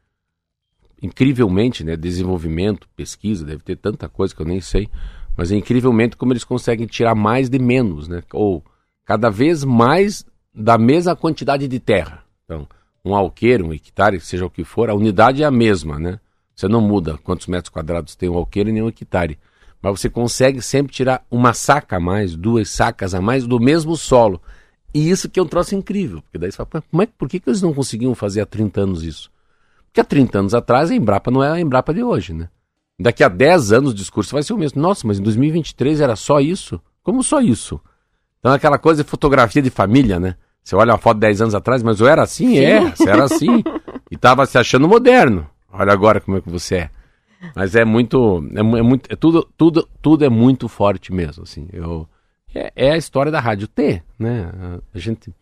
[1.01, 4.89] incrivelmente, né, desenvolvimento, pesquisa, deve ter tanta coisa que eu nem sei,
[5.35, 8.21] mas é incrivelmente como eles conseguem tirar mais de menos, né?
[8.33, 8.63] Ou
[9.05, 12.23] cada vez mais da mesma quantidade de terra.
[12.43, 12.67] Então,
[13.05, 16.19] um alqueiro, um hectare, seja o que for, a unidade é a mesma, né?
[16.53, 19.39] Você não muda quantos metros quadrados tem um alqueiro e nem um hectare.
[19.81, 23.95] Mas você consegue sempre tirar uma saca a mais, duas sacas a mais do mesmo
[23.95, 24.41] solo.
[24.93, 27.39] E isso que é um troço incrível, porque daí você fala, como é, por que,
[27.39, 29.31] que eles não conseguiam fazer há 30 anos isso?
[29.85, 32.49] Porque há 30 anos atrás a Embrapa não é a Embrapa de hoje, né?
[32.99, 34.81] Daqui a 10 anos o discurso vai ser o mesmo.
[34.81, 36.81] Nossa, mas em 2023 era só isso?
[37.01, 37.79] Como só isso?
[38.39, 40.35] Então aquela coisa de fotografia de família, né?
[40.63, 42.49] Você olha uma foto de 10 anos atrás, mas eu era assim?
[42.49, 42.59] Sim.
[42.59, 43.63] É, você era assim.
[44.11, 45.49] e tava se achando moderno.
[45.71, 46.89] Olha agora como é que você é.
[47.55, 51.67] Mas é muito, é, é muito, é tudo, tudo, tudo é muito forte mesmo, assim.
[51.71, 52.07] Eu,
[52.53, 54.51] é, é, a história da rádio T, né?
[54.93, 55.33] A gente,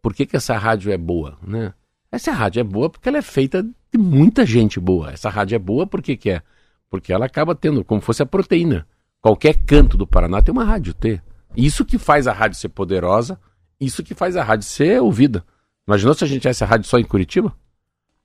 [0.00, 1.72] por que, que essa rádio é boa, né?
[2.10, 5.10] Essa rádio é boa porque ela é feita de muita gente boa.
[5.10, 6.42] Essa rádio é boa porque que é?
[6.88, 8.86] Porque ela acaba tendo, como fosse a proteína.
[9.20, 11.20] Qualquer canto do Paraná tem uma rádio T.
[11.56, 13.40] Isso que faz a rádio ser poderosa,
[13.80, 15.44] isso que faz a rádio ser ouvida.
[15.86, 17.54] Imaginou se a gente tivesse a rádio só em Curitiba?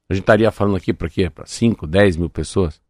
[0.09, 1.29] A gente estaria falando aqui para quê?
[1.29, 2.81] Para 5, 10 mil pessoas?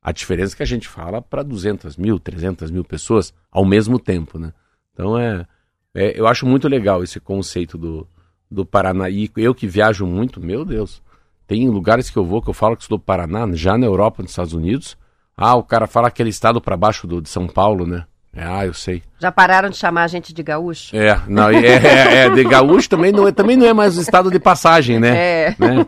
[0.00, 3.98] A diferença é que a gente fala para 200 mil, 300 mil pessoas ao mesmo
[3.98, 4.52] tempo, né?
[4.98, 5.46] Então é,
[5.94, 8.04] é, eu acho muito legal esse conceito do,
[8.50, 9.08] do Paraná.
[9.08, 11.00] E eu que viajo muito, meu Deus,
[11.46, 14.22] tem lugares que eu vou que eu falo que sou do Paraná, já na Europa,
[14.22, 14.98] nos Estados Unidos.
[15.36, 18.04] Ah, o cara fala aquele estado para baixo do, de São Paulo, né?
[18.34, 19.04] É, ah, eu sei.
[19.20, 20.94] Já pararam de chamar a gente de gaúcho?
[20.94, 24.00] É, não, é, é, é de gaúcho também não, é, também não é mais o
[24.00, 25.16] estado de passagem, né?
[25.16, 25.56] É.
[25.58, 25.86] Né?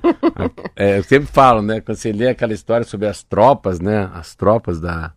[0.77, 0.99] é.
[0.99, 1.81] Eu sempre falo, né?
[1.81, 4.09] Quando você lê aquela história sobre as tropas, né?
[4.15, 5.13] As tropas da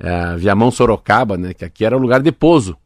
[0.00, 1.52] é, Viamão Sorocaba, né?
[1.52, 2.76] Que aqui era o lugar de pouso.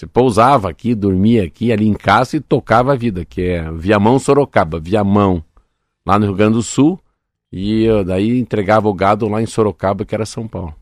[0.00, 4.18] Você pousava aqui, dormia aqui, ali em casa e tocava a vida, que é Viamão
[4.18, 5.44] Sorocaba, Viamão,
[6.06, 6.98] lá no Rio Grande do Sul,
[7.52, 10.74] e daí entregava o gado lá em Sorocaba, que era São Paulo.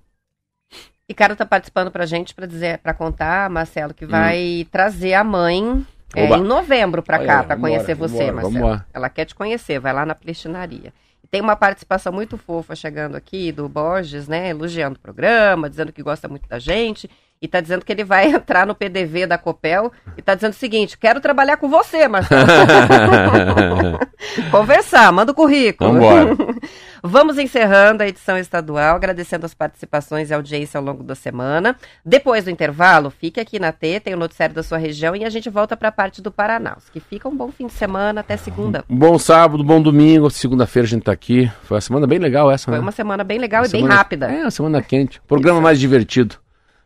[1.09, 4.69] E cara tá participando pra gente para dizer, para contar, Marcelo, que vai hum.
[4.71, 8.85] trazer a mãe é, em novembro para cá, para conhecer você, embora, Marcelo.
[8.95, 10.93] Ela quer te conhecer, vai lá na plestinaria.
[11.29, 14.51] Tem uma participação muito fofa chegando aqui do Borges, né?
[14.51, 18.29] Elogiando o programa, dizendo que gosta muito da gente e está dizendo que ele vai
[18.31, 22.47] entrar no PDV da Copel e está dizendo o seguinte: quero trabalhar com você, Marcelo.
[24.51, 25.99] Conversar, manda o currículo.
[27.03, 31.77] Vamos encerrando a edição estadual, agradecendo as participações e audiência ao longo da semana.
[32.05, 35.31] Depois do intervalo, fique aqui na T, tem o noticiário da sua região e a
[35.31, 36.77] gente volta para a parte do Paraná.
[36.93, 38.85] Que fica um bom fim de semana até segunda.
[38.89, 41.51] Bom sábado, bom domingo, segunda-feira a gente está aqui.
[41.63, 42.81] Foi uma semana bem legal essa, Foi né?
[42.81, 43.89] uma semana bem legal uma e semana...
[43.89, 44.27] bem rápida.
[44.27, 45.21] É, uma semana quente.
[45.27, 46.37] Programa mais divertido.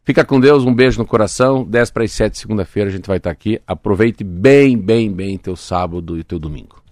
[0.05, 1.65] Fica com Deus, um beijo no coração.
[1.65, 3.61] 10 para as 7, segunda-feira, a gente vai estar aqui.
[3.67, 6.83] Aproveite bem, bem, bem teu sábado e teu domingo.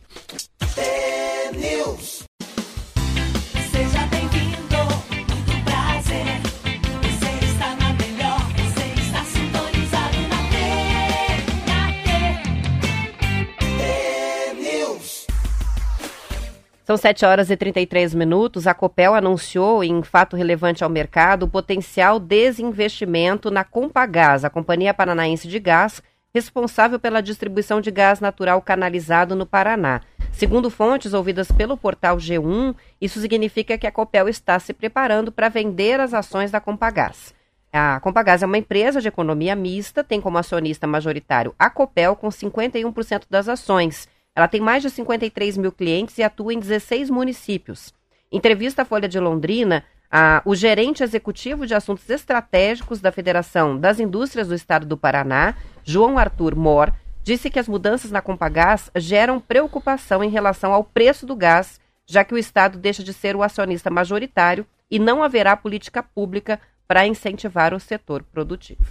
[16.90, 18.66] São 7 horas e 33 minutos.
[18.66, 24.92] A Copel anunciou, em fato relevante ao mercado, o potencial desinvestimento na Compagás, a Companhia
[24.92, 26.02] Paranaense de Gás,
[26.34, 30.00] responsável pela distribuição de gás natural canalizado no Paraná.
[30.32, 35.48] Segundo fontes ouvidas pelo portal G1, isso significa que a Copel está se preparando para
[35.48, 37.32] vender as ações da Compagás.
[37.72, 42.30] A Compagás é uma empresa de economia mista, tem como acionista majoritário a Copel com
[42.30, 47.92] 51% das ações Ela tem mais de 53 mil clientes e atua em 16 municípios.
[48.30, 54.00] Entrevista à Folha de Londrina, a, o gerente executivo de assuntos estratégicos da Federação das
[54.00, 59.40] Indústrias do Estado do Paraná, João Arthur Mor, disse que as mudanças na Compagás geram
[59.40, 63.42] preocupação em relação ao preço do gás, já que o Estado deixa de ser o
[63.42, 68.84] acionista majoritário e não haverá política pública para incentivar o setor produtivo.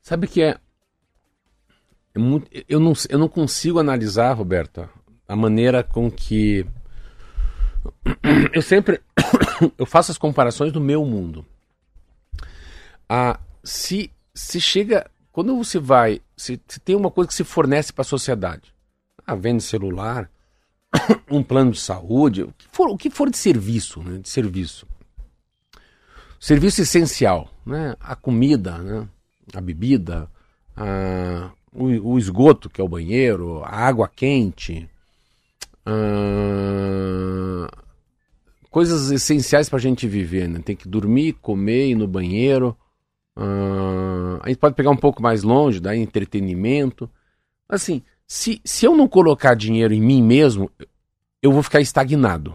[0.00, 0.56] Sabe que é,
[2.14, 4.90] eu, não, eu não consigo analisar, Roberta,
[5.28, 6.66] a maneira com que
[8.52, 9.00] eu sempre
[9.78, 11.44] eu faço as comparações do meu mundo.
[13.08, 17.92] Ah, se se chega quando você vai, se, se tem uma coisa que se fornece
[17.92, 18.74] para a sociedade,
[19.26, 20.30] ah, vende celular,
[21.30, 24.86] um plano de saúde, o que for, o que for de serviço, né, de serviço,
[26.38, 29.08] serviço essencial, né, a comida, né,
[29.54, 30.28] a bebida,
[30.76, 34.88] a, o, o esgoto que é o banheiro, a água quente,
[38.70, 40.60] coisas essenciais para a gente viver, né?
[40.64, 42.76] Tem que dormir, comer, ir no banheiro.
[43.36, 47.10] a gente pode pegar um pouco mais longe, dar entretenimento.
[47.68, 50.70] Assim, se, se eu não colocar dinheiro em mim mesmo,
[51.42, 52.54] eu vou ficar estagnado.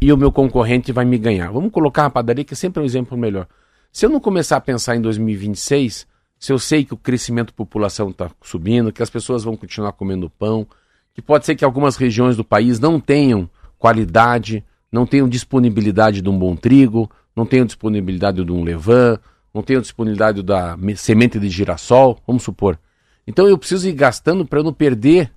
[0.00, 1.50] E o meu concorrente vai me ganhar.
[1.50, 3.46] Vamos colocar a padaria, que é sempre um exemplo melhor.
[3.92, 6.06] Se eu não começar a pensar em 2026,
[6.38, 9.92] se eu sei que o crescimento da população está subindo, que as pessoas vão continuar
[9.92, 10.66] comendo pão,
[11.14, 16.28] que pode ser que algumas regiões do país não tenham qualidade, não tenham disponibilidade de
[16.28, 19.18] um bom trigo, não tenham disponibilidade de um levain,
[19.52, 22.78] não tenham disponibilidade da semente de girassol, vamos supor.
[23.26, 25.32] Então eu preciso ir gastando para não perder,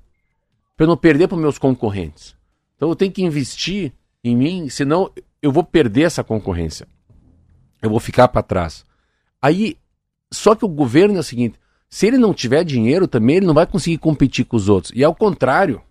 [0.78, 2.36] para não perder para meus concorrentes.
[2.76, 3.92] Então eu tenho que investir
[4.24, 5.12] em mim, senão
[5.42, 6.88] eu vou perder essa concorrência.
[7.82, 8.86] Eu vou ficar para trás.
[9.42, 9.76] Aí,
[10.32, 13.54] só que o governo é o seguinte: se ele não tiver dinheiro também, ele não
[13.54, 14.94] vai conseguir competir com os outros.
[14.96, 15.82] E ao contrário,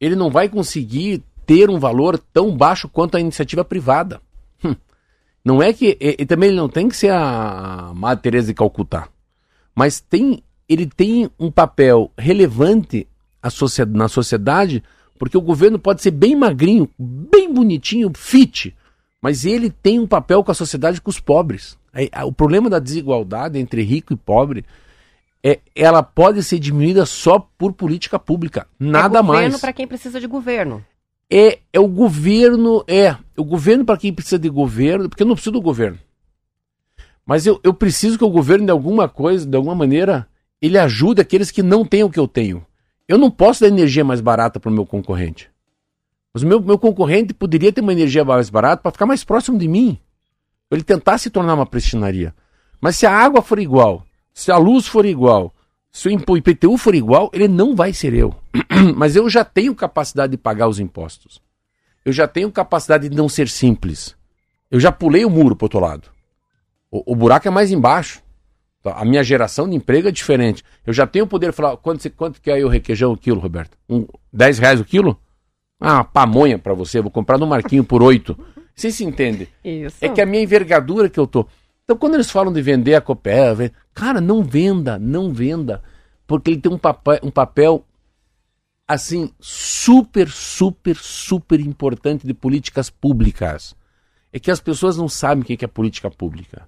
[0.00, 4.20] ele não vai conseguir ter um valor tão baixo quanto a iniciativa privada.
[4.64, 4.74] Hum.
[5.44, 5.96] Não é que.
[6.00, 9.08] E, e, também ele não tem que ser a Madre Teresa de Calcutá.
[9.74, 13.06] Mas tem, ele tem um papel relevante
[13.50, 14.82] sociedade, na sociedade,
[15.18, 18.74] porque o governo pode ser bem magrinho, bem bonitinho, fit,
[19.20, 21.76] mas ele tem um papel com a sociedade com os pobres.
[22.26, 24.64] O problema da desigualdade entre rico e pobre
[25.44, 29.40] é, ela pode ser diminuída só por política pública, nada é mais.
[29.40, 30.84] governo para quem precisa de governo.
[31.28, 35.34] É, é o governo, é, o governo para quem precisa de governo, porque eu não
[35.34, 35.98] preciso do governo.
[37.26, 40.28] Mas eu, eu preciso que o governo, de alguma coisa, de alguma maneira,
[40.60, 42.64] ele ajude aqueles que não têm o que eu tenho.
[43.08, 45.50] Eu não posso dar energia mais barata para o meu concorrente.
[46.32, 49.58] Mas o meu, meu concorrente poderia ter uma energia mais barata para ficar mais próximo
[49.58, 49.98] de mim.
[50.74, 52.34] Ele tentar se tornar uma prestinaria.
[52.80, 55.52] Mas se a água for igual, se a luz for igual,
[55.90, 58.34] se o IPTU for igual, ele não vai ser eu.
[58.96, 61.40] Mas eu já tenho capacidade de pagar os impostos.
[62.04, 64.16] Eu já tenho capacidade de não ser simples.
[64.70, 66.08] Eu já pulei o muro pro outro lado.
[66.90, 68.22] O, o buraco é mais embaixo.
[68.82, 70.64] Tá, a minha geração de emprego é diferente.
[70.86, 73.16] Eu já tenho o poder de falar, quanto, quanto que é aí o requeijão o
[73.16, 73.76] quilo, Roberto?
[73.88, 75.20] Um, 10 reais o quilo?
[75.78, 78.36] Ah, pamonha para você, vou comprar no Marquinho por 8.
[78.74, 79.48] Você se entende?
[79.64, 79.96] Isso.
[80.00, 81.46] É que a minha envergadura que eu tô.
[81.84, 85.82] Então, quando eles falam de vender a Copel, cara, não venda, não venda,
[86.26, 87.84] porque ele tem um papel, um papel
[88.86, 93.74] assim super, super, super importante de políticas públicas.
[94.32, 96.66] É que as pessoas não sabem o que é política pública.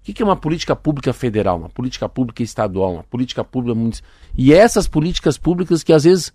[0.00, 4.10] O que é uma política pública federal, uma política pública estadual, uma política pública municipal?
[4.36, 6.32] E essas políticas públicas que às vezes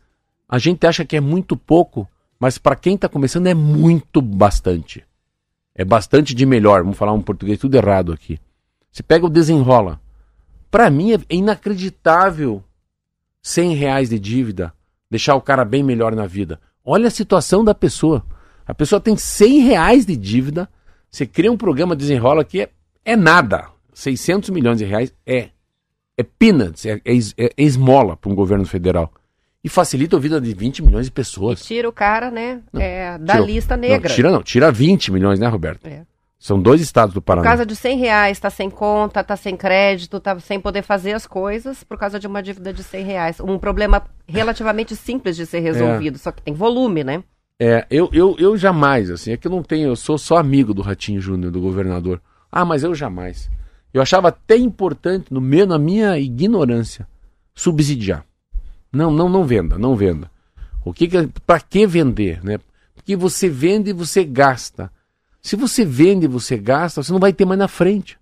[0.47, 2.07] a gente acha que é muito pouco,
[2.45, 5.03] mas para quem está começando é muito bastante.
[5.73, 6.83] É bastante de melhor.
[6.83, 8.39] Vamos falar um português tudo errado aqui.
[8.91, 9.99] Você pega o desenrola.
[10.69, 12.63] Para mim é inacreditável
[13.41, 14.71] 100 reais de dívida
[15.09, 16.61] deixar o cara bem melhor na vida.
[16.85, 18.23] Olha a situação da pessoa.
[18.63, 20.69] A pessoa tem 100 reais de dívida.
[21.09, 22.69] Você cria um programa desenrola que é,
[23.03, 23.69] é nada.
[23.91, 25.49] 600 milhões de reais é
[26.15, 29.11] é peanuts, é, é, é esmola para um governo federal
[29.65, 31.65] e facilita a vida de 20 milhões de pessoas.
[31.65, 34.09] Tira o cara, né, não, é, da tira, lista negra.
[34.09, 35.87] Não, tira não, tira 20 milhões, né, Roberto?
[35.87, 36.03] É.
[36.37, 37.41] São dois estados do Paraná.
[37.41, 41.13] Por causa de 100 reais, tá sem conta, tá sem crédito, tá sem poder fazer
[41.13, 43.39] as coisas por causa de uma dívida de 100 reais.
[43.39, 46.19] Um problema relativamente simples de ser resolvido, é.
[46.19, 47.23] só que tem volume, né?
[47.59, 50.75] É, eu, eu, eu jamais, assim, é que eu não tenho, eu sou só amigo
[50.75, 52.21] do Ratinho Júnior, do governador.
[52.51, 53.49] Ah, mas eu jamais.
[53.91, 57.07] Eu achava até importante, no meio, na minha ignorância,
[57.55, 58.23] subsidiar.
[58.95, 60.31] Não, não, não venda, não venda.
[60.83, 62.59] O que, que para que vender, né?
[62.93, 64.91] Porque você vende e você gasta.
[65.41, 68.17] Se você vende e você gasta, você não vai ter mais na frente.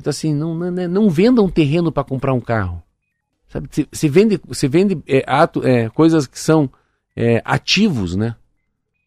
[0.00, 2.82] Então assim, não, não, não venda um terreno para comprar um carro.
[3.48, 3.68] Sabe?
[3.70, 6.70] Se, se vende, se vende é, ato, é, coisas que são
[7.16, 8.36] é, ativos, né?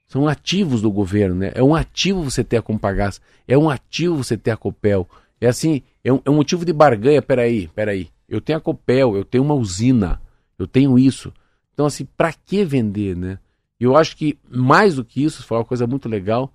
[0.07, 1.51] São ativos do governo, né?
[1.55, 5.07] É um ativo você ter a Compagás, é um ativo você ter a Copel.
[5.39, 7.21] É assim, é um, é um motivo de barganha.
[7.21, 8.09] Peraí, peraí.
[8.27, 10.21] Eu tenho a Copel, eu tenho uma usina,
[10.57, 11.31] eu tenho isso.
[11.73, 13.39] Então, assim, para que vender, né?
[13.79, 16.51] Eu acho que mais do que isso, foi uma coisa muito legal,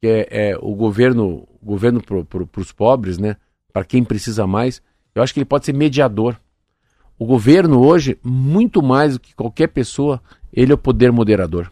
[0.00, 3.36] que é, é o governo, governo para pro, os pobres, né?
[3.72, 4.82] Para quem precisa mais,
[5.14, 6.36] eu acho que ele pode ser mediador.
[7.18, 10.20] O governo hoje, muito mais do que qualquer pessoa,
[10.52, 11.70] ele é o poder moderador.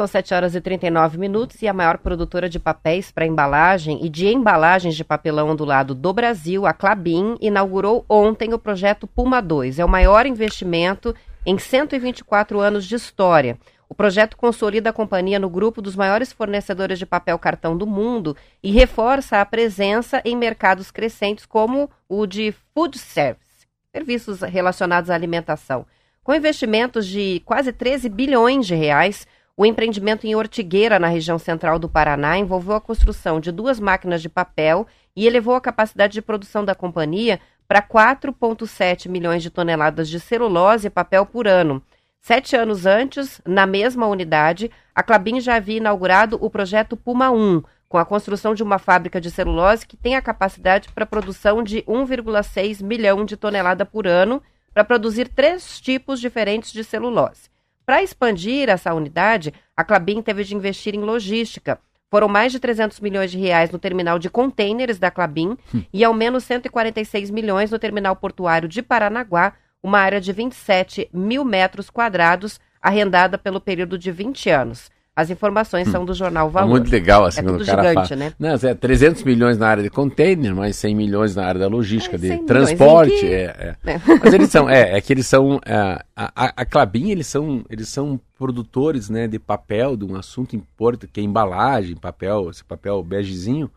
[0.00, 4.08] São 7 horas e 39 minutos e a maior produtora de papéis para embalagem e
[4.08, 9.78] de embalagens de papelão ondulado do Brasil, a Clabin, inaugurou ontem o projeto Puma 2.
[9.78, 13.58] É o maior investimento em 124 anos de história.
[13.90, 18.34] O projeto consolida a companhia no grupo dos maiores fornecedores de papel cartão do mundo
[18.62, 25.14] e reforça a presença em mercados crescentes como o de food service, serviços relacionados à
[25.14, 25.84] alimentação.
[26.24, 29.26] Com investimentos de quase 13 bilhões de reais,
[29.60, 34.22] o empreendimento em Ortigueira, na região central do Paraná, envolveu a construção de duas máquinas
[34.22, 37.38] de papel e elevou a capacidade de produção da companhia
[37.68, 41.82] para 4,7 milhões de toneladas de celulose e papel por ano.
[42.22, 47.62] Sete anos antes, na mesma unidade, a Clabin já havia inaugurado o projeto Puma 1,
[47.86, 51.82] com a construção de uma fábrica de celulose que tem a capacidade para produção de
[51.82, 54.42] 1,6 milhão de tonelada por ano,
[54.72, 57.49] para produzir três tipos diferentes de celulose.
[57.90, 61.80] Para expandir essa unidade, a Clabin teve de investir em logística.
[62.08, 65.82] Foram mais de 300 milhões de reais no terminal de contêineres da Clabin hum.
[65.92, 71.44] e ao menos 146 milhões no terminal portuário de Paranaguá, uma área de 27 mil
[71.44, 74.88] metros quadrados, arrendada pelo período de 20 anos.
[75.14, 75.92] As informações hum.
[75.92, 76.68] são do jornal Valor.
[76.68, 78.20] É muito legal, assim, é quando o cara gigante, fala.
[78.20, 78.32] Né?
[78.38, 82.16] Não, é 300 milhões na área de container, mais 100 milhões na área da logística,
[82.16, 83.18] é, de transporte.
[83.18, 83.26] Que...
[83.26, 83.90] É, é.
[83.90, 84.00] é.
[84.22, 87.88] Mas eles são, é, é que eles são, é, a, a Clabin, eles são, eles
[87.88, 93.02] são produtores, né, de papel, de um assunto importante, que é embalagem, papel, esse papel
[93.02, 93.70] begezinho,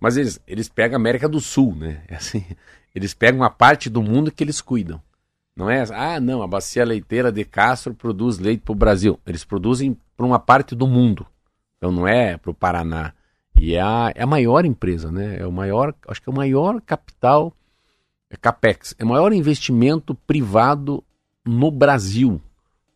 [0.00, 2.44] mas eles, eles pegam a América do Sul, né, é assim,
[2.94, 5.02] eles pegam a parte do mundo que eles cuidam.
[5.54, 9.18] Não é, ah, não, a bacia leiteira de Castro produz leite para o Brasil.
[9.26, 11.24] Eles produzem para uma parte do mundo.
[11.76, 13.12] Então não é para o Paraná.
[13.56, 15.36] E é a, é a maior empresa, né?
[15.38, 17.54] É o maior, acho que é o maior capital,
[18.28, 21.04] é CAPEX, é o maior investimento privado
[21.46, 22.42] no Brasil.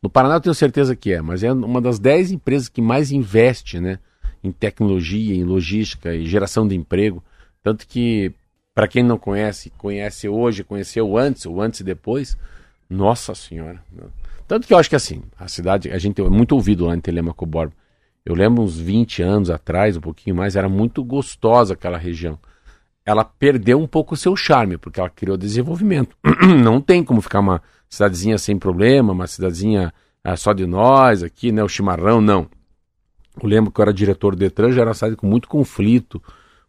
[0.02, 3.12] No Paraná eu tenho certeza que é, mas é uma das dez empresas que mais
[3.12, 4.00] investe, né?
[4.42, 7.22] Em tecnologia, em logística e geração de emprego.
[7.62, 8.34] Tanto que,
[8.74, 12.36] para quem não conhece, conhece hoje, conheceu antes, ou antes e depois,
[12.90, 13.80] nossa Senhora.
[14.52, 17.00] Tanto que eu acho que assim, a cidade, a gente é muito ouvido lá em
[17.00, 17.72] Telemaco Borba.
[18.22, 22.38] Eu lembro uns 20 anos atrás, um pouquinho mais, era muito gostosa aquela região.
[23.02, 26.14] Ela perdeu um pouco o seu charme, porque ela criou desenvolvimento.
[26.62, 29.90] Não tem como ficar uma cidadezinha sem problema, uma cidadezinha
[30.22, 31.64] ah, só de nós aqui, né?
[31.64, 32.46] O chimarrão, não.
[33.42, 36.22] Eu lembro que eu era diretor do Detran, já era uma cidade com muito conflito,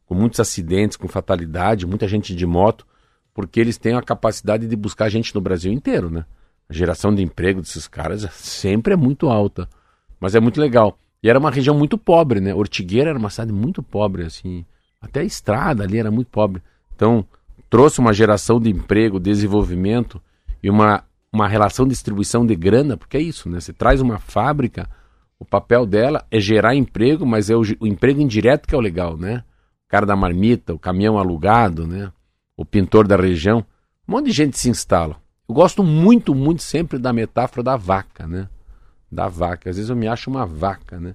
[0.06, 2.88] com muitos acidentes, com fatalidade, muita gente de moto
[3.34, 6.24] porque eles têm a capacidade de buscar gente no Brasil inteiro, né?
[6.74, 9.70] A geração de emprego desses caras sempre é muito alta,
[10.20, 10.98] mas é muito legal.
[11.22, 12.52] E era uma região muito pobre, né?
[12.52, 14.66] Ortigueira era uma cidade muito pobre, assim.
[15.00, 16.64] Até a estrada ali era muito pobre.
[16.96, 17.24] Então,
[17.70, 20.20] trouxe uma geração de emprego, desenvolvimento
[20.64, 23.60] e uma, uma relação de distribuição de grana, porque é isso, né?
[23.60, 24.90] Você traz uma fábrica,
[25.38, 28.82] o papel dela é gerar emprego, mas é o, o emprego indireto que é o
[28.82, 29.44] legal, né?
[29.86, 32.12] O cara da marmita, o caminhão alugado, né?
[32.58, 33.66] o pintor da região,
[34.08, 35.23] um monte de gente se instala.
[35.54, 38.50] Eu gosto muito, muito sempre da metáfora da vaca, né?
[39.12, 39.70] Da vaca.
[39.70, 41.14] Às vezes eu me acho uma vaca, né?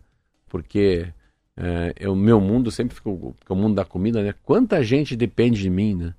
[0.49, 1.09] Porque
[1.57, 4.33] é, o meu mundo sempre fica o, o mundo da comida, né?
[4.45, 6.15] Quanta gente depende de mim, né?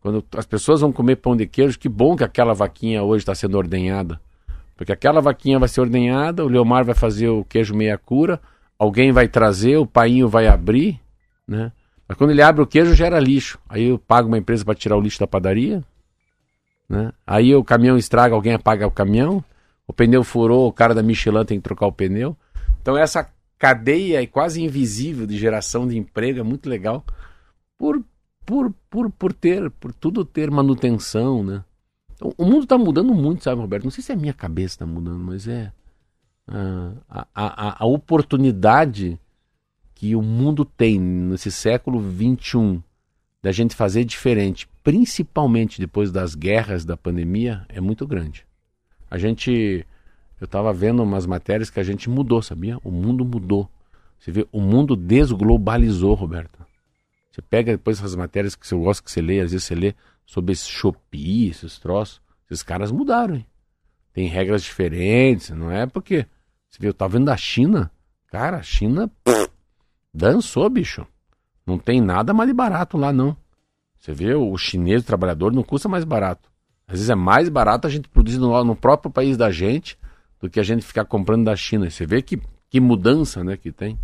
[0.00, 3.34] Quando as pessoas vão comer pão de queijo, que bom que aquela vaquinha hoje está
[3.34, 4.20] sendo ordenhada.
[4.76, 8.40] Porque aquela vaquinha vai ser ordenhada, o Leomar vai fazer o queijo meia cura,
[8.78, 11.00] alguém vai trazer, o painho vai abrir,
[11.44, 11.72] né?
[12.06, 13.58] Mas quando ele abre o queijo, gera lixo.
[13.68, 15.82] Aí eu pago uma empresa para tirar o lixo da padaria.
[16.88, 17.12] Né?
[17.26, 19.44] Aí o caminhão estraga, alguém apaga o caminhão.
[19.86, 22.36] O pneu furou, o cara da Michelin tem que trocar o pneu.
[22.80, 23.28] Então essa
[23.58, 27.04] cadeia quase invisível de geração de emprego é muito legal
[27.76, 28.02] por,
[28.46, 31.64] por, por, por ter, por tudo ter manutenção, né?
[32.14, 33.84] Então, o mundo está mudando muito, sabe, Roberto?
[33.84, 35.72] Não sei se é a minha cabeça está mudando, mas é
[36.48, 39.18] a, a, a, a oportunidade
[39.94, 42.82] que o mundo tem nesse século XXI
[43.42, 48.46] da gente fazer diferente, principalmente depois das guerras da pandemia, é muito grande.
[49.10, 49.86] A gente,
[50.40, 52.78] eu estava vendo umas matérias que a gente mudou, sabia?
[52.82, 53.70] O mundo mudou.
[54.18, 56.64] Você vê, o mundo desglobalizou, Roberto.
[57.30, 59.94] Você pega depois essas matérias que eu gosto que você lê, às vezes você lê
[60.24, 62.22] sobre esse Shopee, esses troços.
[62.50, 63.46] Esses caras mudaram, hein?
[64.14, 66.24] Tem regras diferentes, não é porque.
[66.70, 67.90] Você viu, eu tava vendo da China.
[68.28, 69.50] Cara, a China pff,
[70.14, 71.06] dançou, bicho.
[71.66, 73.36] Não tem nada mais barato lá, não.
[73.98, 76.48] Você vê, o chinês, o trabalhador, não custa mais barato.
[76.86, 79.98] Às vezes é mais barato a gente produzir no, no próprio país da gente
[80.40, 81.90] do que a gente ficar comprando da China.
[81.90, 82.40] Você vê que,
[82.70, 83.98] que mudança né, que tem.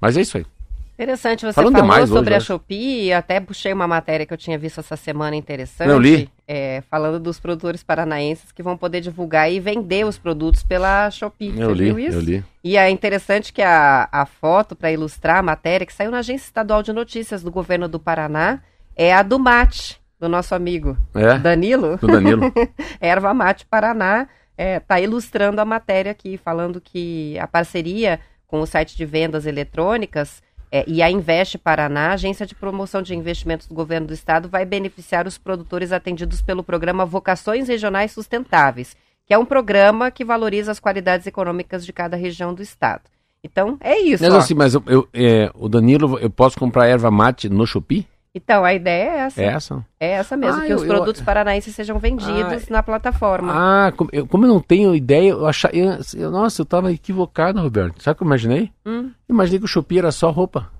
[0.00, 0.46] Mas é isso aí.
[0.94, 4.36] Interessante, você Falando falou sobre hoje, a Shopee e até puxei uma matéria que eu
[4.36, 5.88] tinha visto essa semana interessante.
[5.88, 6.30] Eu li.
[6.46, 11.58] É, falando dos produtores paranaenses que vão poder divulgar e vender os produtos pela Shopee.
[11.58, 12.44] Eu você li, eu li.
[12.62, 16.44] E é interessante que a, a foto, para ilustrar a matéria, que saiu na Agência
[16.44, 18.60] Estadual de Notícias do Governo do Paraná,
[18.96, 21.38] é a do mate, do nosso amigo é?
[21.38, 21.96] Danilo.
[21.96, 22.52] Do Danilo.
[23.00, 28.60] Erva Mate Paraná está é, tá ilustrando a matéria aqui, falando que a parceria com
[28.60, 33.66] o site de vendas eletrônicas é, e a Investe Paraná, agência de promoção de investimentos
[33.66, 39.34] do governo do estado, vai beneficiar os produtores atendidos pelo programa Vocações Regionais Sustentáveis, que
[39.34, 43.02] é um programa que valoriza as qualidades econômicas de cada região do estado.
[43.44, 44.22] Então, é isso.
[44.22, 48.06] Mas, assim, mas eu, eu, é, o Danilo, eu posso comprar erva mate no Shopee?
[48.34, 49.42] Então, a ideia é essa.
[49.42, 49.86] É essa?
[50.00, 51.24] É essa mesmo, ah, que eu, os produtos eu...
[51.24, 53.52] paranaenses sejam vendidos ah, na plataforma.
[53.54, 55.74] Ah, como eu, como eu, não tenho ideia, eu achava.
[55.76, 58.02] Eu, nossa, eu estava equivocado, Roberto.
[58.02, 58.72] Sabe o que eu imaginei?
[58.86, 59.10] Hum.
[59.28, 60.70] Imaginei que o Shopee era só roupa.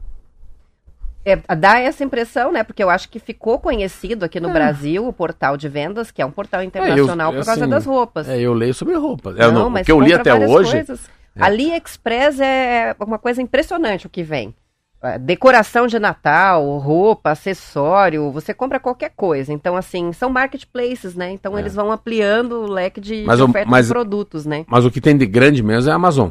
[1.25, 2.65] É, dá essa impressão, né?
[2.65, 4.53] Porque eu acho que ficou conhecido aqui no é.
[4.53, 7.71] Brasil o portal de vendas, que é um portal internacional é, eu, por causa assim,
[7.71, 8.29] das roupas.
[8.29, 9.39] É, eu leio sobre roupas.
[9.39, 10.73] É, não, não, o que eu li até hoje.
[10.73, 11.09] Coisas.
[11.37, 11.45] É.
[11.45, 14.55] AliExpress é uma coisa impressionante o que vem.
[15.03, 19.53] É, decoração de Natal, roupa, acessório, você compra qualquer coisa.
[19.53, 21.33] Então, assim, são marketplaces, né?
[21.33, 21.61] Então, é.
[21.61, 24.65] eles vão ampliando o leque de, mas de oferta mas, de produtos, né?
[24.69, 26.31] Mas o que tem de grande mesmo é a Amazon.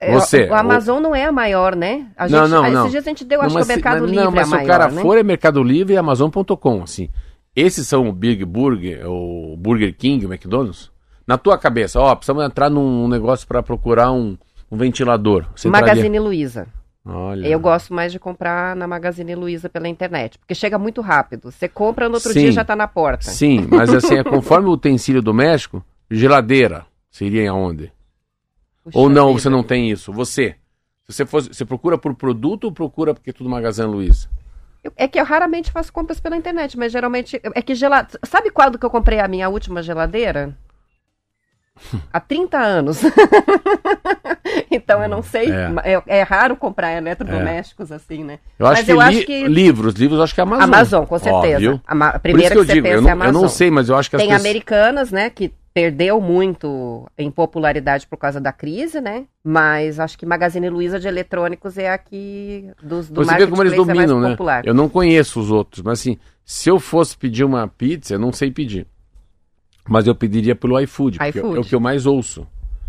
[0.00, 1.00] É, você, o, Amazon o...
[1.00, 2.06] não é a maior, né?
[2.16, 2.80] A gente, não, não, não.
[2.80, 4.46] Esses dias a gente deu, não, acho que o Mercado Livre não, mas é a
[4.46, 5.02] maior, se o cara né?
[5.02, 7.10] for, é Mercado Livre e Amazon.com, assim.
[7.54, 10.90] Esses são o Big Burger, o Burger King, o McDonald's.
[11.26, 14.38] Na tua cabeça, ó, precisamos entrar num negócio para procurar um,
[14.70, 15.44] um ventilador.
[15.54, 16.22] Você Magazine entraria...
[16.22, 16.77] Luiza.
[17.10, 17.48] Olha.
[17.48, 21.50] Eu gosto mais de comprar na Magazine Luiza pela internet, porque chega muito rápido.
[21.50, 22.40] Você compra no outro Sim.
[22.40, 23.30] dia já está na porta.
[23.30, 27.90] Sim, mas assim, é conforme o utensílio doméstico, geladeira seria em aonde?
[28.84, 29.40] Puxa ou não, vida.
[29.40, 30.12] você não tem isso?
[30.12, 30.56] Você,
[31.08, 34.28] você, fosse, você procura por produto ou procura porque é tudo Magazine Luiza?
[34.94, 38.20] É que eu raramente faço compras pela internet, mas geralmente é que geladeira.
[38.24, 40.54] Sabe quando que eu comprei a minha última geladeira?
[42.12, 43.00] Há 30 anos.
[44.70, 45.50] então eu não sei.
[45.50, 45.72] É.
[45.84, 47.94] É, é raro comprar eletrodomésticos é.
[47.94, 48.38] assim, né?
[48.58, 50.64] Eu acho, mas que, eu li, acho que livros, livros acho que é Amazon.
[50.64, 51.80] Amazon, com certeza.
[51.86, 53.34] a, a primeira que, que, você digo, pensa não, é Amazon.
[53.34, 54.44] Eu não sei, mas eu acho que Tem pessoas...
[54.44, 59.26] americanas, né, que perdeu muito em popularidade por causa da crise, né?
[59.44, 63.74] Mas acho que Magazine Luiza de eletrônicos é aqui dos do Você vê como eles
[63.74, 64.30] é dominam, né?
[64.30, 64.66] Popular.
[64.66, 68.32] Eu não conheço os outros, mas assim, se eu fosse pedir uma pizza, eu não
[68.32, 68.88] sei pedir.
[69.88, 71.56] Mas eu pediria pelo iFood, porque iFood.
[71.56, 72.46] é o que eu mais ouço.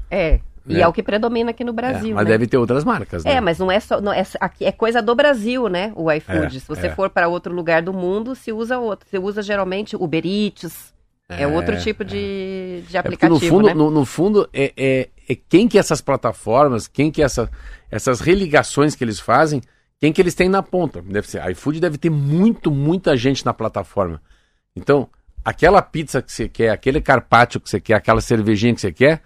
[0.10, 0.40] É.
[0.70, 0.82] E né?
[0.82, 2.12] é o que predomina aqui no Brasil.
[2.12, 2.32] É, mas né?
[2.32, 3.34] deve ter outras marcas, né?
[3.34, 4.00] É, mas não é só.
[4.00, 4.24] Não, é,
[4.62, 5.92] é coisa do Brasil, né?
[5.96, 6.58] O iFood.
[6.58, 6.90] É, Se você é.
[6.92, 9.10] for para outro lugar do mundo, se usa outro.
[9.10, 10.94] Você usa geralmente Uber Eats.
[11.28, 13.36] É, outro é, tipo de, de aplicativo.
[13.36, 13.74] no fundo, né?
[13.76, 17.52] no, no, fundo é, é, é, quem que essas plataformas, quem que essa,
[17.92, 19.62] essas religações que eles fazem,
[20.00, 21.04] quem que eles têm na ponta.
[21.04, 21.48] Deve ser.
[21.52, 24.20] iFood deve ter muito, muita gente na plataforma.
[24.76, 25.08] Então,
[25.46, 29.22] aquela pizza que você quer, aquele carpaccio que você quer, aquela cervejinha que você quer,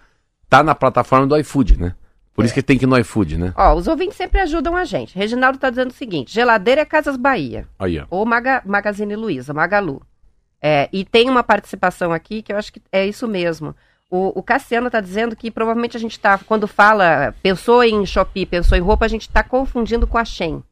[0.48, 1.94] tá na plataforma do iFood, né?
[2.34, 2.46] Por é.
[2.46, 3.54] isso que tem que ir no iFood, né?
[3.56, 5.16] Ó, os ouvintes sempre ajudam a gente.
[5.16, 7.68] Reginaldo tá dizendo o seguinte: geladeira é Casas Bahia.
[7.78, 8.06] Aí, ó.
[8.10, 10.02] Ou Maga, Magazine Luiza, Magalu.
[10.60, 13.74] É, e tem uma participação aqui que eu acho que é isso mesmo.
[14.10, 18.46] O, o Cassiano está dizendo que provavelmente a gente está, quando fala, pensou em Shopee,
[18.46, 20.62] pensou em roupa, a gente está confundindo com a Shein.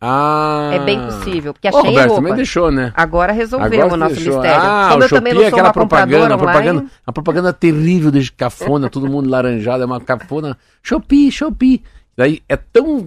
[0.00, 0.70] Ah.
[0.72, 2.92] É bem possível, porque achei Ô, Roberto, também deixou, né?
[2.94, 4.34] Agora resolvemos o nosso deixou.
[4.34, 4.62] mistério.
[4.62, 8.90] Ah, Como eu também não sou aquela uma propaganda, propaganda, a propaganda terrível de cafona,
[8.90, 10.56] todo mundo laranjado, é uma cafona.
[10.82, 11.82] Shopee, Shopee.
[12.16, 13.04] Daí é tão,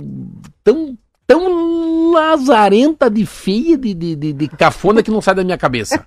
[0.64, 0.98] tão
[1.28, 6.02] tão lazarenta de feia, de, de, de, de, cafona que não sai da minha cabeça.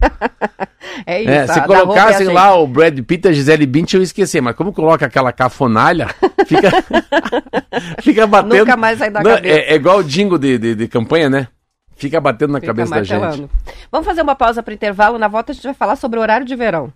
[1.07, 1.31] é isso.
[1.31, 4.73] É, se colocassem lá o Brad Pitt e a Gisele Bündchen, eu esqueci, mas como
[4.73, 6.09] coloca aquela cafonalha,
[6.49, 6.71] fica,
[8.01, 8.57] fica batendo.
[8.57, 9.55] Nunca mais sai da não, cabeça.
[9.55, 11.49] É, é, igual o jingo de, de, de campanha, né?
[11.97, 13.27] Fica batendo na fica cabeça martelando.
[13.27, 13.51] da gente.
[13.93, 15.19] Vamos fazer uma pausa para intervalo.
[15.19, 16.91] Na volta a gente vai falar sobre o horário de verão.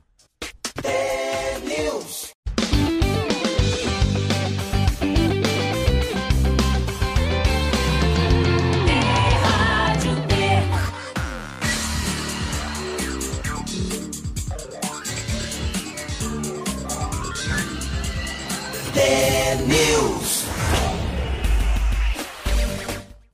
[19.67, 20.45] News.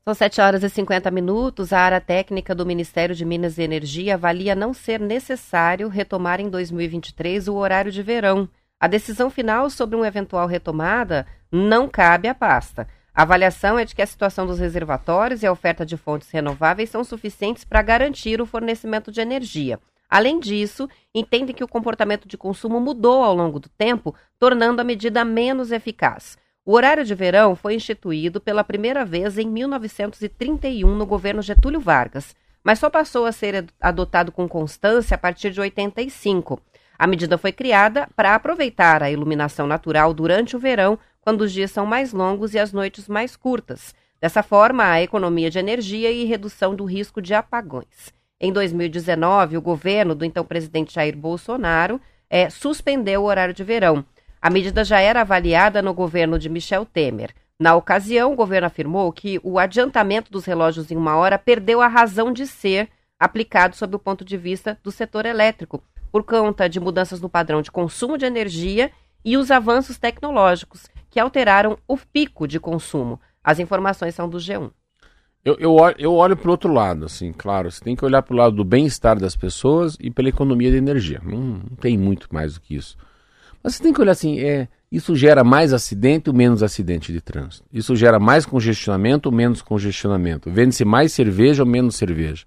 [0.04, 1.72] São 7 horas e 50 minutos.
[1.72, 6.48] A área técnica do Ministério de Minas e Energia avalia não ser necessário retomar em
[6.48, 8.48] 2023 o horário de verão.
[8.80, 12.88] A decisão final sobre uma eventual retomada não cabe à pasta.
[13.14, 16.90] A avaliação é de que a situação dos reservatórios e a oferta de fontes renováveis
[16.90, 19.78] são suficientes para garantir o fornecimento de energia.
[20.10, 24.84] Além disso, entendem que o comportamento de consumo mudou ao longo do tempo, tornando a
[24.84, 26.36] medida menos eficaz.
[26.66, 32.34] O horário de verão foi instituído pela primeira vez em 1931 no governo Getúlio Vargas,
[32.62, 36.60] mas só passou a ser adotado com constância a partir de 85.
[36.98, 41.70] A medida foi criada para aproveitar a iluminação natural durante o verão, quando os dias
[41.70, 43.94] são mais longos e as noites mais curtas.
[44.20, 48.12] Dessa forma, a economia de energia e redução do risco de apagões.
[48.40, 54.02] Em 2019, o governo do então presidente Jair Bolsonaro é, suspendeu o horário de verão.
[54.40, 57.34] A medida já era avaliada no governo de Michel Temer.
[57.58, 61.88] Na ocasião, o governo afirmou que o adiantamento dos relógios em uma hora perdeu a
[61.88, 62.88] razão de ser
[63.18, 67.60] aplicado sob o ponto de vista do setor elétrico, por conta de mudanças no padrão
[67.60, 68.90] de consumo de energia
[69.22, 73.20] e os avanços tecnológicos, que alteraram o pico de consumo.
[73.44, 74.70] As informações são do G1.
[75.44, 77.70] Eu, eu, olho, eu olho para o outro lado, assim, claro.
[77.70, 80.76] Você tem que olhar para o lado do bem-estar das pessoas e pela economia de
[80.76, 81.20] energia.
[81.24, 82.96] Não, não tem muito mais do que isso.
[83.62, 87.20] Mas você tem que olhar assim, é, isso gera mais acidente ou menos acidente de
[87.20, 87.64] trânsito?
[87.72, 90.50] Isso gera mais congestionamento ou menos congestionamento?
[90.50, 92.44] Vende-se mais cerveja ou menos cerveja?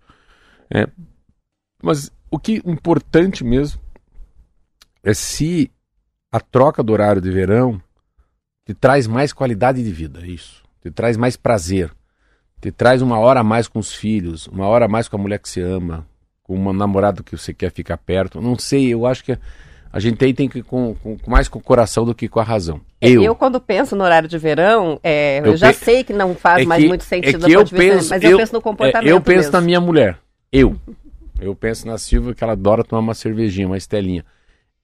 [0.69, 0.87] É,
[1.81, 3.81] mas o que é importante mesmo
[5.03, 5.71] é se
[6.31, 7.81] a troca do horário de verão
[8.65, 10.63] te traz mais qualidade de vida, é isso.
[10.81, 11.91] Te traz mais prazer.
[12.63, 15.19] Te traz uma hora a mais com os filhos, uma hora a mais com a
[15.19, 16.07] mulher que você ama,
[16.41, 18.39] com um namorado que você quer ficar perto.
[18.39, 19.37] Não sei, eu acho que
[19.91, 22.39] a gente tem, tem que ir com, com, mais com o coração do que com
[22.39, 22.79] a razão.
[23.01, 25.73] É, eu, eu quando penso no horário de verão, é, eu, eu, já pe...
[25.73, 28.37] sei que não faz é mais muito sentido é que eu penso, mas eu, eu,
[28.37, 29.09] penso no comportamento.
[29.09, 29.51] eu penso mesmo.
[29.51, 30.17] na minha mulher.
[30.49, 30.77] Eu.
[31.41, 34.23] Eu penso na Silvia que ela adora tomar uma cervejinha, uma estelinha.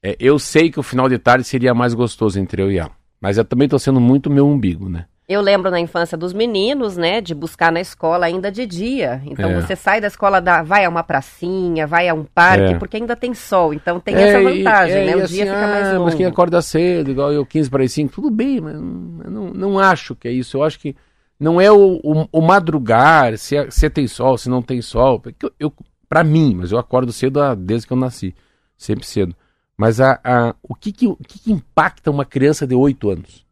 [0.03, 2.91] É, eu sei que o final de tarde seria mais gostoso entre eu e ela.
[3.21, 5.05] Mas eu também estou sendo muito meu umbigo, né?
[5.29, 9.21] Eu lembro na infância dos meninos, né, de buscar na escola ainda de dia.
[9.27, 9.61] Então é.
[9.61, 12.77] você sai da escola, vai a uma pracinha, vai a um parque, é.
[12.79, 13.71] porque ainda tem sol.
[13.71, 15.23] Então tem é, essa vantagem, e, é, né?
[15.23, 16.05] O dia assim, fica mais longo.
[16.05, 20.15] Mas quem acorda cedo, igual eu, 15 para 5, tudo bem, mas não, não acho
[20.15, 20.57] que é isso.
[20.57, 20.95] Eu acho que
[21.39, 25.21] não é o, o, o madrugar, se, é, se tem sol, se não tem sol.
[25.43, 25.73] Eu, eu,
[26.07, 28.33] para mim, mas eu acordo cedo desde que eu nasci,
[28.75, 29.35] sempre cedo.
[29.77, 33.48] Mas a, a, o, que, que, o que, que impacta uma criança de 8 anos?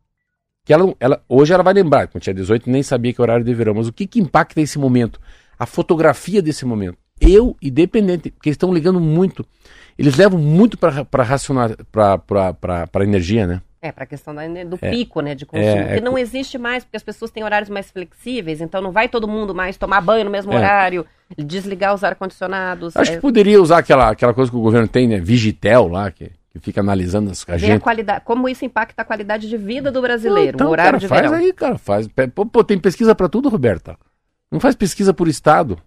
[0.68, 3.53] Que ela, ela, hoje ela vai lembrar, quando tinha 18 nem sabia que horário de
[3.53, 5.18] verão, mas o que, que impacta esse momento?
[5.57, 6.97] A fotografia desse momento.
[7.22, 9.45] Eu, independente, porque eles estão ligando muito,
[9.97, 13.61] eles levam muito para racionar, para energia, né?
[13.82, 16.18] É, para a questão da, do é, pico né, de consumo, é, que é, não
[16.18, 19.78] existe mais, porque as pessoas têm horários mais flexíveis, então não vai todo mundo mais
[19.78, 20.57] tomar banho no mesmo é.
[20.57, 21.05] horário,
[21.38, 22.97] desligar os ar-condicionados.
[22.97, 23.22] Acho que é.
[23.22, 25.18] poderia usar aquela, aquela coisa que o governo tem, né?
[25.18, 27.72] Vigitel lá, que que fica analisando as a gente.
[27.74, 30.99] A qualidade, como isso impacta a qualidade de vida do brasileiro, então, o horário cara,
[30.99, 31.36] de faz verão.
[31.36, 32.08] aí, cara, faz.
[32.51, 33.97] Pô, tem pesquisa para tudo, Roberta.
[34.51, 35.78] Não faz pesquisa por estado.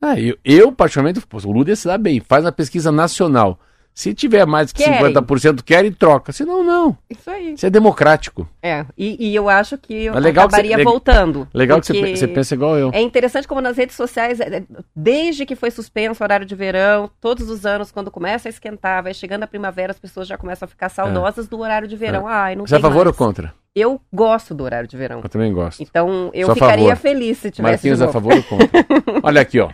[0.00, 2.20] Ah, eu, eu particularmente, o Lula ia se dar bem.
[2.20, 3.58] Faz a pesquisa nacional.
[3.96, 5.14] Se tiver mais que Querem.
[5.14, 6.30] 50% quer e troca.
[6.30, 6.98] Senão, não.
[7.08, 7.54] Isso aí.
[7.54, 8.46] Isso é democrático.
[8.62, 11.48] É, e, e eu acho que eu acabaria você, voltando.
[11.54, 12.90] Legal que você, você pensa igual eu.
[12.92, 14.62] É interessante como nas redes sociais, é,
[14.94, 19.02] desde que foi suspenso o horário de verão, todos os anos, quando começa a esquentar,
[19.02, 21.48] vai chegando a primavera, as pessoas já começam a ficar saudosas é.
[21.48, 22.28] do horário de verão.
[22.28, 22.32] É.
[22.34, 23.06] Ai, não Você é a favor mais.
[23.06, 23.54] ou contra?
[23.74, 25.22] Eu gosto do horário de verão.
[25.24, 25.82] Eu também gosto.
[25.82, 27.72] Então, eu Só ficaria feliz se tivesse.
[27.72, 28.68] Marquinhos a favor ou contra?
[29.24, 29.70] Olha aqui, ó.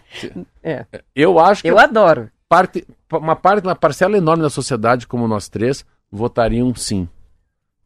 [0.63, 0.87] É.
[1.15, 1.69] Eu acho que.
[1.69, 7.09] Eu adoro parte, uma parte, uma parcela enorme da sociedade, como nós três, votariam sim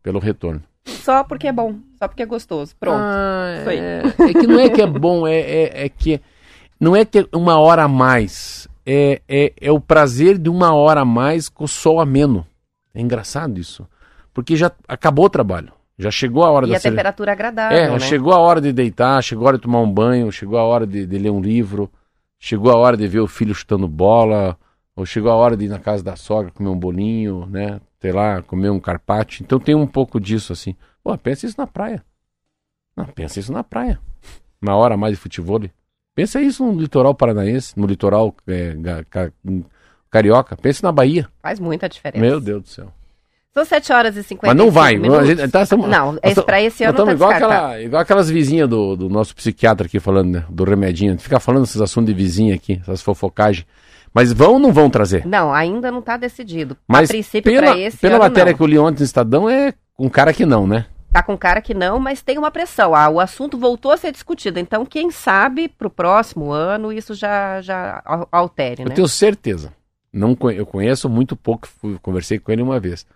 [0.02, 0.60] pelo retorno.
[0.84, 2.74] Só porque é bom, só porque é gostoso.
[2.78, 2.98] Pronto.
[3.00, 6.20] Ah, é, é, que não é que é bom, é, é, é, que
[6.80, 8.66] não é que é uma hora a mais.
[8.84, 12.44] É, é, é o prazer de uma hora a mais com o sol ameno.
[12.92, 13.86] É engraçado isso.
[14.34, 15.72] Porque já acabou o trabalho.
[15.98, 17.78] Já chegou a hora e da a temperatura agradável.
[17.78, 17.98] É, né?
[18.00, 20.86] chegou a hora de deitar, chegou a hora de tomar um banho, chegou a hora
[20.86, 21.90] de, de ler um livro.
[22.46, 24.56] Chegou a hora de ver o filho chutando bola,
[24.94, 27.80] ou chegou a hora de ir na casa da sogra comer um bolinho, né?
[28.00, 29.42] Sei lá, comer um carpaccio.
[29.42, 30.76] Então tem um pouco disso assim.
[31.02, 32.04] Pô, pensa isso na praia.
[32.96, 33.98] Não, pensa isso na praia.
[34.62, 35.60] Uma hora mais de futebol.
[36.14, 38.76] Pensa isso no litoral paranaense, no litoral é,
[40.08, 40.56] carioca.
[40.56, 41.28] Pensa na Bahia.
[41.42, 42.24] Faz muita diferença.
[42.24, 42.92] Meu Deus do céu.
[43.56, 44.98] São 7 horas e 50 Mas não vai.
[44.98, 45.28] Minutos.
[45.28, 48.94] Gente, tá, estamos, não, esse, pra esse ano tá igual, aquela, igual aquelas vizinhas do,
[48.94, 51.18] do nosso psiquiatra aqui falando, né, do remedinho.
[51.18, 53.66] Fica falando esses assuntos de vizinha aqui, essas fofocagens.
[54.12, 55.26] Mas vão ou não vão trazer?
[55.26, 56.76] Não, ainda não está decidido.
[56.86, 58.58] Mas a princípio, pela, esse pela matéria não.
[58.58, 60.84] que eu li ontem no Estadão, é um cara que não, né?
[61.10, 62.94] Tá com cara que não, mas tem uma pressão.
[62.94, 64.58] Ah, o assunto voltou a ser discutido.
[64.58, 68.90] Então, quem sabe para o próximo ano isso já, já altere, né?
[68.90, 69.72] Eu tenho certeza.
[70.12, 73.06] Não, eu conheço muito pouco, fui, conversei com ele uma vez.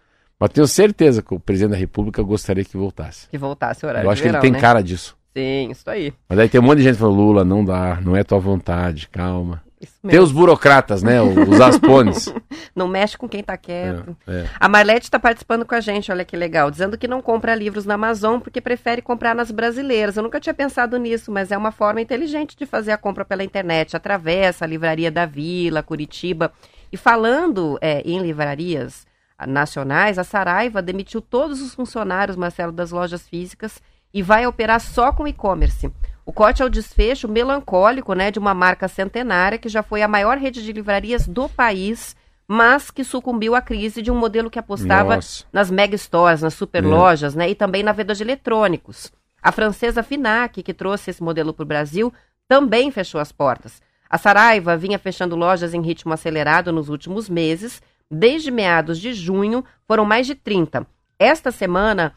[0.41, 3.29] Mas tenho certeza que o presidente da República gostaria que voltasse.
[3.29, 4.07] Que voltasse o horário.
[4.07, 4.59] Eu acho verão, que ele tem né?
[4.59, 5.15] cara disso.
[5.37, 6.15] Sim, isso aí.
[6.27, 9.07] Mas aí tem um monte de gente falando, Lula, não dá, não é tua vontade,
[9.09, 9.63] calma.
[10.07, 11.21] Tem os burocratas, né?
[11.21, 12.33] Os aspones.
[12.75, 14.17] não mexe com quem tá quieto.
[14.27, 14.47] É, é.
[14.59, 17.85] A Marlete está participando com a gente, olha que legal, dizendo que não compra livros
[17.85, 20.17] na Amazon porque prefere comprar nas brasileiras.
[20.17, 23.45] Eu nunca tinha pensado nisso, mas é uma forma inteligente de fazer a compra pela
[23.45, 23.95] internet.
[23.95, 26.51] Atravessa a Livraria da Vila, Curitiba.
[26.93, 29.07] E falando é, em livrarias
[29.47, 33.81] nacionais, a Saraiva demitiu todos os funcionários, Marcelo, das lojas físicas
[34.13, 35.91] e vai operar só com e-commerce.
[36.25, 40.09] O corte é o desfecho melancólico né, de uma marca centenária que já foi a
[40.09, 42.15] maior rede de livrarias do país,
[42.47, 45.45] mas que sucumbiu à crise de um modelo que apostava Nossa.
[45.53, 49.13] nas mega stores, nas super lojas né, e também na venda de eletrônicos.
[49.43, 52.13] A francesa Finac, que trouxe esse modelo para o Brasil,
[52.47, 53.81] também fechou as portas.
[54.09, 57.81] A Saraiva vinha fechando lojas em ritmo acelerado nos últimos meses.
[58.11, 60.85] Desde meados de junho, foram mais de 30.
[61.17, 62.17] Esta semana,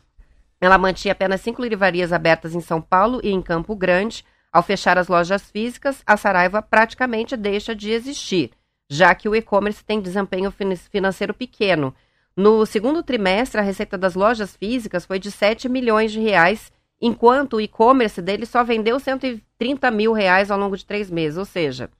[0.60, 4.26] ela mantinha apenas cinco livrarias abertas em São Paulo e em Campo Grande.
[4.52, 8.52] Ao fechar as lojas físicas, a Saraiva praticamente deixa de existir,
[8.89, 10.52] já que o e-commerce tem desempenho
[10.89, 11.94] financeiro pequeno.
[12.36, 17.58] No segundo trimestre, a receita das lojas físicas foi de 7 milhões de reais, enquanto
[17.58, 21.38] o e-commerce dele só vendeu 130 mil reais ao longo de três meses.
[21.38, 21.91] Ou seja,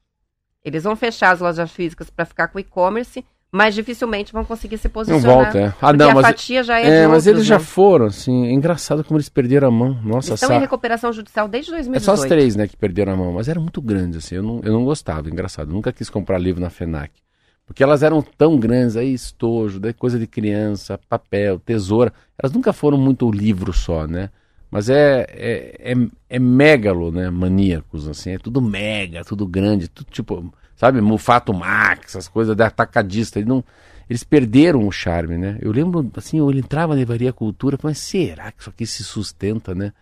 [0.64, 3.24] eles vão fechar as lojas físicas para ficar com o e-commerce
[3.54, 5.24] mas dificilmente vão conseguir se posicionar.
[5.24, 5.74] Não volta, é.
[5.80, 7.64] Ah, não, a mas, fatia já é, é mas outros, eles já né?
[7.64, 9.96] foram, assim, é engraçado como eles perderam a mão.
[10.04, 12.04] Nossa, Estão sa- em recuperação judicial desde é 2018.
[12.18, 14.60] só as três, né, que perderam a mão, mas eram muito grandes, assim, eu não,
[14.64, 17.12] eu não gostava, engraçado, eu nunca quis comprar livro na FENAC,
[17.64, 22.74] porque elas eram tão grandes, aí estojo, daí coisa de criança, papel, tesoura, elas nunca
[22.74, 24.32] foram muito livro só, né,
[24.72, 25.96] mas é, é, é,
[26.28, 32.16] é megalo, né, maníacos, assim, é tudo mega, tudo grande, tudo tipo, sabe, Mufato Max,
[32.16, 33.64] as coisas da atacadista, ele não
[34.10, 35.58] eles perderam o charme, né?
[35.62, 39.74] Eu lembro, assim, eu entrava na Livraria Cultura, mas será que isso aqui se sustenta,
[39.74, 39.94] né?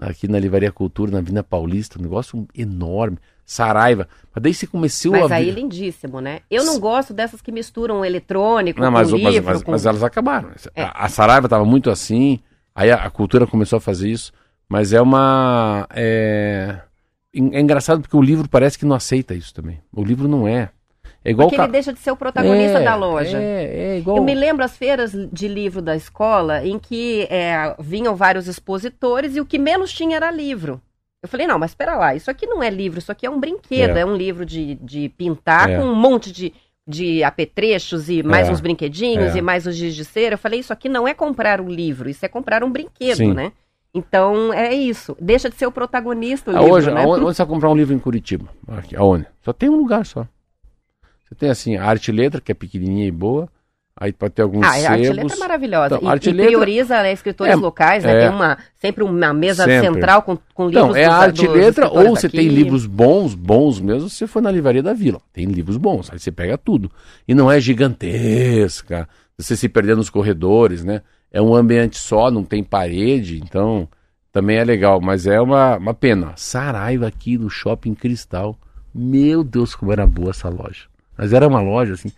[0.00, 4.08] Aqui na Livraria Cultura, na Vina Paulista, um negócio enorme, Saraiva.
[4.34, 5.52] Mas daí você começou Mas a aí ver...
[5.52, 6.40] lindíssimo, né?
[6.50, 9.70] Eu não gosto dessas que misturam o eletrônico Não, mas, mas, livro, mas, com...
[9.70, 10.50] mas elas acabaram.
[10.74, 10.82] É.
[10.82, 12.40] A, a Saraiva estava muito assim,
[12.74, 14.32] aí a, a cultura começou a fazer isso,
[14.68, 15.86] mas é uma.
[15.90, 16.80] É...
[17.34, 19.80] é engraçado porque o livro parece que não aceita isso também.
[19.94, 20.70] O livro não é.
[21.24, 23.38] É igual Porque ca- ele deixa de ser o protagonista É, da loja.
[23.40, 24.16] É, é igual.
[24.16, 29.36] Eu me lembro as feiras de livro da escola em que é, vinham vários expositores
[29.36, 30.80] e o que menos tinha era livro.
[31.22, 33.38] Eu falei, não, mas espera lá, isso aqui não é livro, isso aqui é um
[33.38, 34.00] brinquedo, É.
[34.00, 35.76] é, um livro de, de pintar É.
[35.78, 36.52] com um monte de,
[36.84, 38.50] de apetrechos e mais É.
[38.52, 39.38] uns brinquedinhos É.
[39.38, 40.34] e mais os giz de cera.
[40.34, 43.32] Eu falei, isso aqui não é comprar um livro, isso é comprar um brinquedo, Sim.
[43.32, 43.52] né?
[43.94, 45.16] Então, é isso.
[45.20, 47.02] Deixa de ser o protagonista o Ah, livro, hoje, né?
[47.04, 48.46] aonde, onde você vai comprar um livro em Curitiba?
[48.68, 49.26] Aqui, aonde?
[49.44, 50.26] Só tem um lugar só.
[51.28, 53.48] Você tem assim, a arte e letra, que é pequenininha e boa.
[53.94, 55.96] Aí pode ter alguns Ah, a arte e letra é maravilhosa.
[55.96, 58.12] Então, e, arte e letra- prioriza né, escritores É, locais, né?
[58.14, 58.20] é.
[58.20, 59.92] Tem uma, sempre uma mesa Sempre.
[59.92, 62.38] central com, com livros Então, é dos- a arte e dos letra, ou você daqui.
[62.38, 65.20] tem livros bons, bons mesmo, se você for na livraria da vila.
[65.34, 66.90] Tem livros bons, aí você pega tudo.
[67.28, 71.02] E não é gigantesca, você se perder nos corredores, né?
[71.32, 73.88] É um ambiente só, não tem parede, então
[74.30, 76.34] também é legal, mas é uma, uma pena.
[76.36, 78.56] Saraiva aqui no Shopping Cristal.
[78.94, 80.86] Meu Deus, como era boa essa loja.
[81.16, 82.12] Mas era uma loja assim.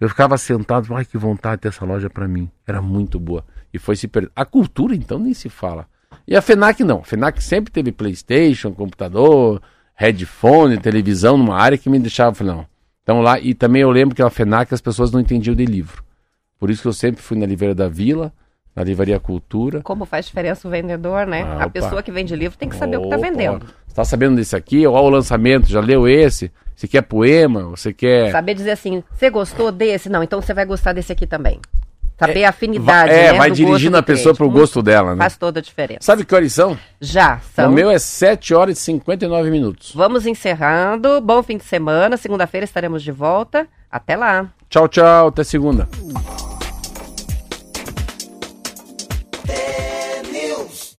[0.00, 2.50] Eu ficava sentado, ai que vontade de ter essa loja pra mim.
[2.66, 3.44] Era muito boa.
[3.72, 4.30] E foi se perder.
[4.36, 5.86] A cultura, então, nem se fala.
[6.26, 6.98] E a FENAC não.
[6.98, 9.60] A FENAC sempre teve Playstation, computador,
[9.94, 12.66] headphone, televisão, numa área que me deixava, não.
[13.02, 16.04] Então lá, e também eu lembro que na FENAC as pessoas não entendiam de livro.
[16.58, 18.32] Por isso que eu sempre fui na Livraria da Vila,
[18.74, 19.80] na Livraria Cultura.
[19.82, 21.42] Como faz diferença o vendedor, né?
[21.42, 21.70] Ah, a opa.
[21.70, 23.66] pessoa que vende livro tem que saber o que está Opa, vendendo.
[23.86, 24.86] Você tá sabendo desse aqui?
[24.86, 26.50] Olha o lançamento, já leu esse?
[26.76, 27.64] Você quer poema?
[27.64, 28.30] Você quer.
[28.30, 30.08] Saber dizer assim, você gostou desse?
[30.08, 31.60] Não, então você vai gostar desse aqui também.
[32.16, 35.18] Saber a afinidade, é, né, vai do dirigindo a pessoa pro Muito- gosto dela, né?
[35.18, 36.00] Faz toda a diferença.
[36.00, 36.76] Sabe que horas são?
[37.00, 37.70] Já, são.
[37.70, 39.92] O meu é 7 horas e 59 minutos.
[39.94, 41.20] Vamos encerrando.
[41.20, 42.16] Bom fim de semana.
[42.16, 43.68] Segunda-feira estaremos de volta.
[43.90, 44.48] Até lá.
[44.68, 45.28] Tchau, tchau.
[45.28, 45.88] Até segunda.